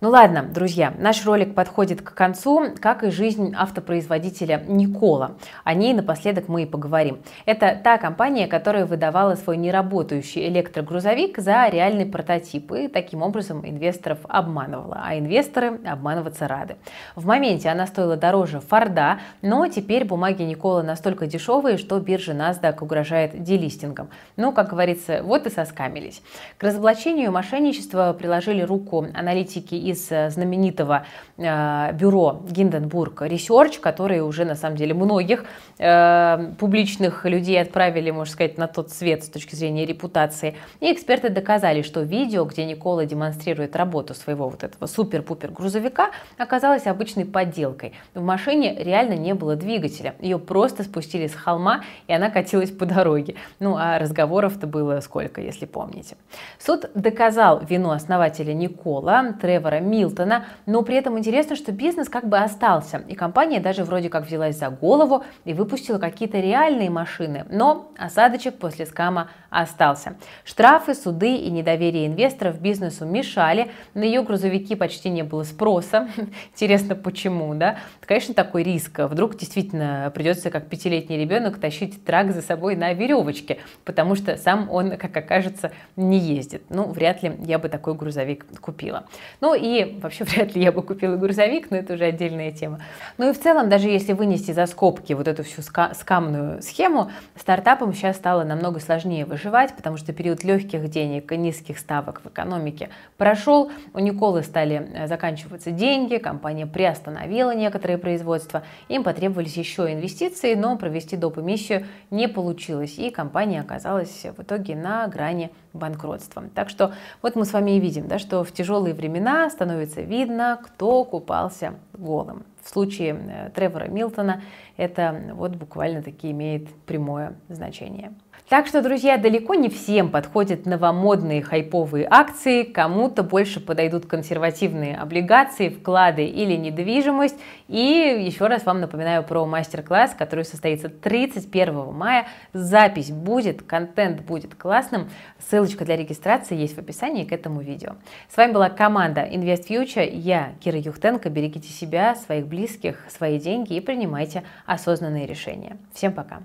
Ну 0.03 0.11
ладно, 0.11 0.43
друзья, 0.43 0.93
наш 0.99 1.25
ролик 1.25 1.55
подходит 1.55 2.03
к 2.03 2.13
концу, 2.13 2.67
как 2.83 3.03
и 3.03 3.11
жизнь 3.11 3.55
автопроизводителя 3.57 4.63
Никола. 4.69 5.37
О 5.65 5.73
ней 5.73 5.95
напоследок 5.95 6.49
мы 6.49 6.65
и 6.65 6.67
поговорим. 6.67 7.23
Это 7.47 7.81
та 7.83 7.97
компания, 7.97 8.47
которая 8.47 8.85
выдавала 8.85 9.37
свой 9.37 9.57
неработающий 9.57 10.49
электрогрузовик 10.49 11.39
за 11.39 11.67
реальный 11.69 12.05
прототип 12.05 12.73
и 12.73 12.89
таким 12.89 13.23
образом 13.23 13.67
инвесторов 13.67 14.19
обманывала, 14.29 15.01
а 15.03 15.19
инвесторы 15.19 15.81
обманываться 15.87 16.47
рады. 16.47 16.77
В 17.15 17.25
моменте 17.25 17.71
она 17.71 17.87
стоила 17.87 18.19
дороже 18.19 18.61
Форда, 18.61 19.21
но 19.41 19.67
теперь 19.69 20.05
бумаги 20.05 20.43
Никола 20.43 20.83
настолько 20.83 21.27
дешевые, 21.27 21.79
что 21.79 21.99
биржа 22.01 22.33
NASDAQ 22.33 22.83
угрожает 22.83 23.43
делистингом. 23.43 24.11
Ну, 24.37 24.53
как 24.53 24.69
говорится, 24.69 25.23
вот 25.23 25.47
и 25.47 25.51
соскамились. 25.51 26.21
К 26.59 26.65
разоблачению 26.65 27.33
мошенничества 27.33 28.13
приложили 28.13 28.61
руку 28.61 29.07
аналитики 29.15 29.86
из 29.91 30.11
э, 30.11 30.31
знаменитого 30.31 31.07
э, 31.39 31.93
бюро 31.93 32.43
Гинденбург 32.49 33.23
Research, 33.23 33.81
которые 33.81 34.23
уже 34.23 34.45
на 34.45 34.55
самом 34.55 34.77
деле 34.77 34.95
многих 34.95 35.45
э, 35.79 36.53
публичных 36.59 37.25
людей 37.25 37.61
отправили, 37.61 38.11
можно 38.11 38.33
сказать, 38.33 38.59
на 38.59 38.67
тот 38.67 38.91
свет 38.91 39.25
с 39.25 39.29
точки 39.29 39.55
зрения 39.55 39.87
репутации. 39.87 40.57
И 40.81 40.93
эксперты 40.93 41.29
доказали, 41.29 41.83
что 41.83 42.01
видео, 42.03 42.45
где 42.45 42.65
Никола 42.65 43.05
демонстрирует 43.05 43.77
работу 43.77 44.15
своего 44.15 44.49
вот 44.49 44.65
этого 44.65 44.87
супер-пупер 44.87 45.51
грузовика, 45.53 46.11
оказалось 46.39 46.87
обычной 46.87 47.25
подделкой. 47.25 47.93
В 48.15 48.23
машине 48.23 48.77
реально 48.83 49.15
не 49.15 49.35
было 49.35 49.57
двигателя. 49.57 50.15
Ее 50.21 50.39
просто 50.39 50.83
спустили 50.83 51.27
с 51.27 51.35
холма, 51.35 51.83
и 52.09 52.13
она 52.13 52.31
катилась 52.31 52.71
по 52.71 52.87
дороге. 52.87 53.37
Ну, 53.61 53.77
а 53.77 53.99
разговоров-то 53.99 54.67
было 54.67 55.01
сколько, 55.01 55.41
если 55.41 55.67
помните. 55.67 56.17
Суд 56.59 56.91
доказал 56.95 57.63
вину 57.69 57.91
основателя 57.91 58.53
Никола, 58.53 59.35
Тревора 59.41 59.76
Тревора 59.77 59.81
Милтона, 59.81 60.47
но 60.67 60.83
при 60.83 60.97
этом 60.97 61.19
интересно, 61.19 61.57
что 61.57 61.73
бизнес 61.73 62.09
как 62.09 62.29
бы 62.29 62.39
остался, 62.39 63.03
и 63.09 63.15
компания 63.15 63.61
даже 63.61 63.85
вроде 63.85 64.09
как 64.09 64.27
взялась 64.27 64.59
за 64.59 64.71
голову 64.71 65.25
и 65.45 65.55
выпустила 65.55 65.99
какие-то 65.99 66.39
реальные 66.39 66.91
машины, 66.91 67.47
но 67.51 67.91
осадочек 67.99 68.59
после 68.59 68.87
скама 68.87 69.29
остался. 69.51 70.17
Штрафы, 70.45 70.95
суды 70.95 71.37
и 71.37 71.51
недоверие 71.51 72.07
инвесторов 72.07 72.61
бизнесу 72.61 73.07
мешали, 73.07 73.71
на 73.95 74.03
ее 74.03 74.23
грузовики 74.23 74.75
почти 74.75 75.09
не 75.09 75.23
было 75.23 75.45
спроса. 75.45 76.09
Интересно, 76.53 76.95
почему, 76.95 77.55
да? 77.55 77.79
Конечно, 78.01 78.35
такой 78.35 78.63
риск. 78.63 78.99
Вдруг 78.99 79.37
действительно 79.37 80.11
придется, 80.15 80.51
как 80.51 80.69
пятилетний 80.69 81.19
ребенок, 81.19 81.59
тащить 81.59 82.05
трак 82.05 82.33
за 82.33 82.43
собой 82.43 82.77
на 82.77 82.93
веревочке, 82.93 83.59
потому 83.85 84.15
что 84.15 84.37
сам 84.37 84.69
он, 84.71 84.97
как 84.97 85.17
окажется, 85.17 85.73
не 85.97 86.19
ездит. 86.19 86.63
Ну, 86.69 86.91
вряд 86.91 87.23
ли 87.23 87.35
я 87.45 87.59
бы 87.59 87.69
такой 87.69 87.95
грузовик 87.95 88.45
купила. 88.61 89.07
Ну 89.41 89.55
вообще 90.01 90.25
вряд 90.25 90.55
ли 90.55 90.63
я 90.63 90.73
бы 90.73 90.83
купила 90.83 91.17
грузовик, 91.17 91.71
но 91.71 91.77
это 91.77 91.95
уже 91.95 92.05
отдельная 92.05 92.53
тема. 92.53 92.81
Ну 93.19 93.31
и 93.31 93.33
в 93.33 93.41
целом, 93.41 93.69
даже 93.69 93.89
если 93.89 94.13
вынести 94.13 94.53
за 94.53 94.67
скобки 94.67 95.13
вот 95.13 95.29
эту 95.29 95.43
всю 95.43 95.63
скамную 95.63 96.63
схему, 96.63 97.11
стартапам 97.35 97.93
сейчас 97.93 98.17
стало 98.17 98.45
намного 98.45 98.81
сложнее 98.81 99.25
выживать, 99.25 99.75
потому 99.75 99.97
что 99.97 100.13
период 100.13 100.45
легких 100.45 100.89
денег 100.89 101.31
и 101.33 101.37
низких 101.37 101.79
ставок 101.79 102.23
в 102.25 102.29
экономике 102.29 102.91
прошел, 103.17 103.71
у 103.95 103.99
Николы 103.99 104.43
стали 104.43 104.89
э, 104.95 105.07
заканчиваться 105.07 105.71
деньги, 105.71 106.17
компания 106.17 106.67
приостановила 106.67 107.55
некоторые 107.55 107.99
производства, 107.99 108.63
им 108.89 109.05
потребовались 109.05 109.57
еще 109.57 109.93
инвестиции, 109.93 110.55
но 110.55 110.77
провести 110.77 111.17
доп. 111.17 111.39
эмиссию 111.39 111.87
не 112.11 112.29
получилось, 112.29 112.99
и 112.99 113.11
компания 113.11 113.61
оказалась 113.61 114.25
в 114.37 114.43
итоге 114.43 114.77
на 114.77 115.07
грани 115.09 115.51
банкротства. 115.73 116.45
Так 116.55 116.71
что 116.71 116.93
вот 117.23 117.37
мы 117.37 117.45
с 117.45 117.53
вами 117.53 117.73
и 117.73 117.81
видим, 117.81 118.09
да, 118.09 118.19
что 118.19 118.43
в 118.45 118.53
тяжелые 118.53 118.95
времена 118.95 119.51
становится 119.57 120.03
видно, 120.03 120.61
кто 120.63 121.05
купался 121.05 121.75
голым. 121.95 122.45
В 122.63 122.69
случае 122.69 123.15
э, 123.15 123.51
Тревора 123.55 123.89
Милтона 123.89 124.43
это 124.77 125.33
вот 125.33 125.57
буквально 125.57 126.03
таки 126.03 126.31
имеет 126.31 126.69
прямое 126.85 127.37
значение. 127.49 128.13
Так 128.49 128.69
что, 128.69 128.81
друзья, 128.81 129.17
далеко 129.17 129.55
не 129.55 129.69
всем 129.69 130.09
подходят 130.09 130.67
новомодные 130.67 131.43
хайповые 131.43 132.07
акции, 132.09 132.63
кому-то 132.63 133.25
больше 133.25 133.59
подойдут 133.59 134.07
консервативные 134.07 134.97
облигации, 134.97 135.69
вклады 135.69 136.27
или 136.27 136.55
недвижимость. 136.55 137.35
И 137.67 137.81
еще 138.25 138.47
раз 138.47 138.65
вам 138.65 138.81
напоминаю 138.81 139.25
про 139.25 139.45
мастер-класс, 139.47 140.15
который 140.17 140.45
состоится 140.45 140.89
31 140.89 141.93
мая. 141.93 142.29
Запись 142.53 143.11
будет, 143.11 143.63
контент 143.63 144.21
будет 144.21 144.55
классным. 144.55 145.11
Ссылочка 145.51 145.85
для 145.85 145.97
регистрации 145.97 146.57
есть 146.57 146.77
в 146.77 146.79
описании 146.79 147.25
к 147.25 147.33
этому 147.33 147.63
видео. 147.63 147.97
С 148.33 148.37
вами 148.37 148.53
была 148.53 148.71
команда 148.71 149.23
Invest 149.23 149.67
Future. 149.69 150.09
Я 150.09 150.53
Кира 150.61 150.79
Юхтенко. 150.79 151.31
Берегите 151.31 151.69
себя, 151.69 152.15
своих 152.15 152.47
близких, 152.47 153.07
свои 153.09 153.41
деньги 153.41 153.75
и 153.75 153.81
принимайте 153.81 154.45
осознанные 154.67 155.27
решения. 155.27 155.79
Всем 155.93 156.13
пока! 156.13 156.43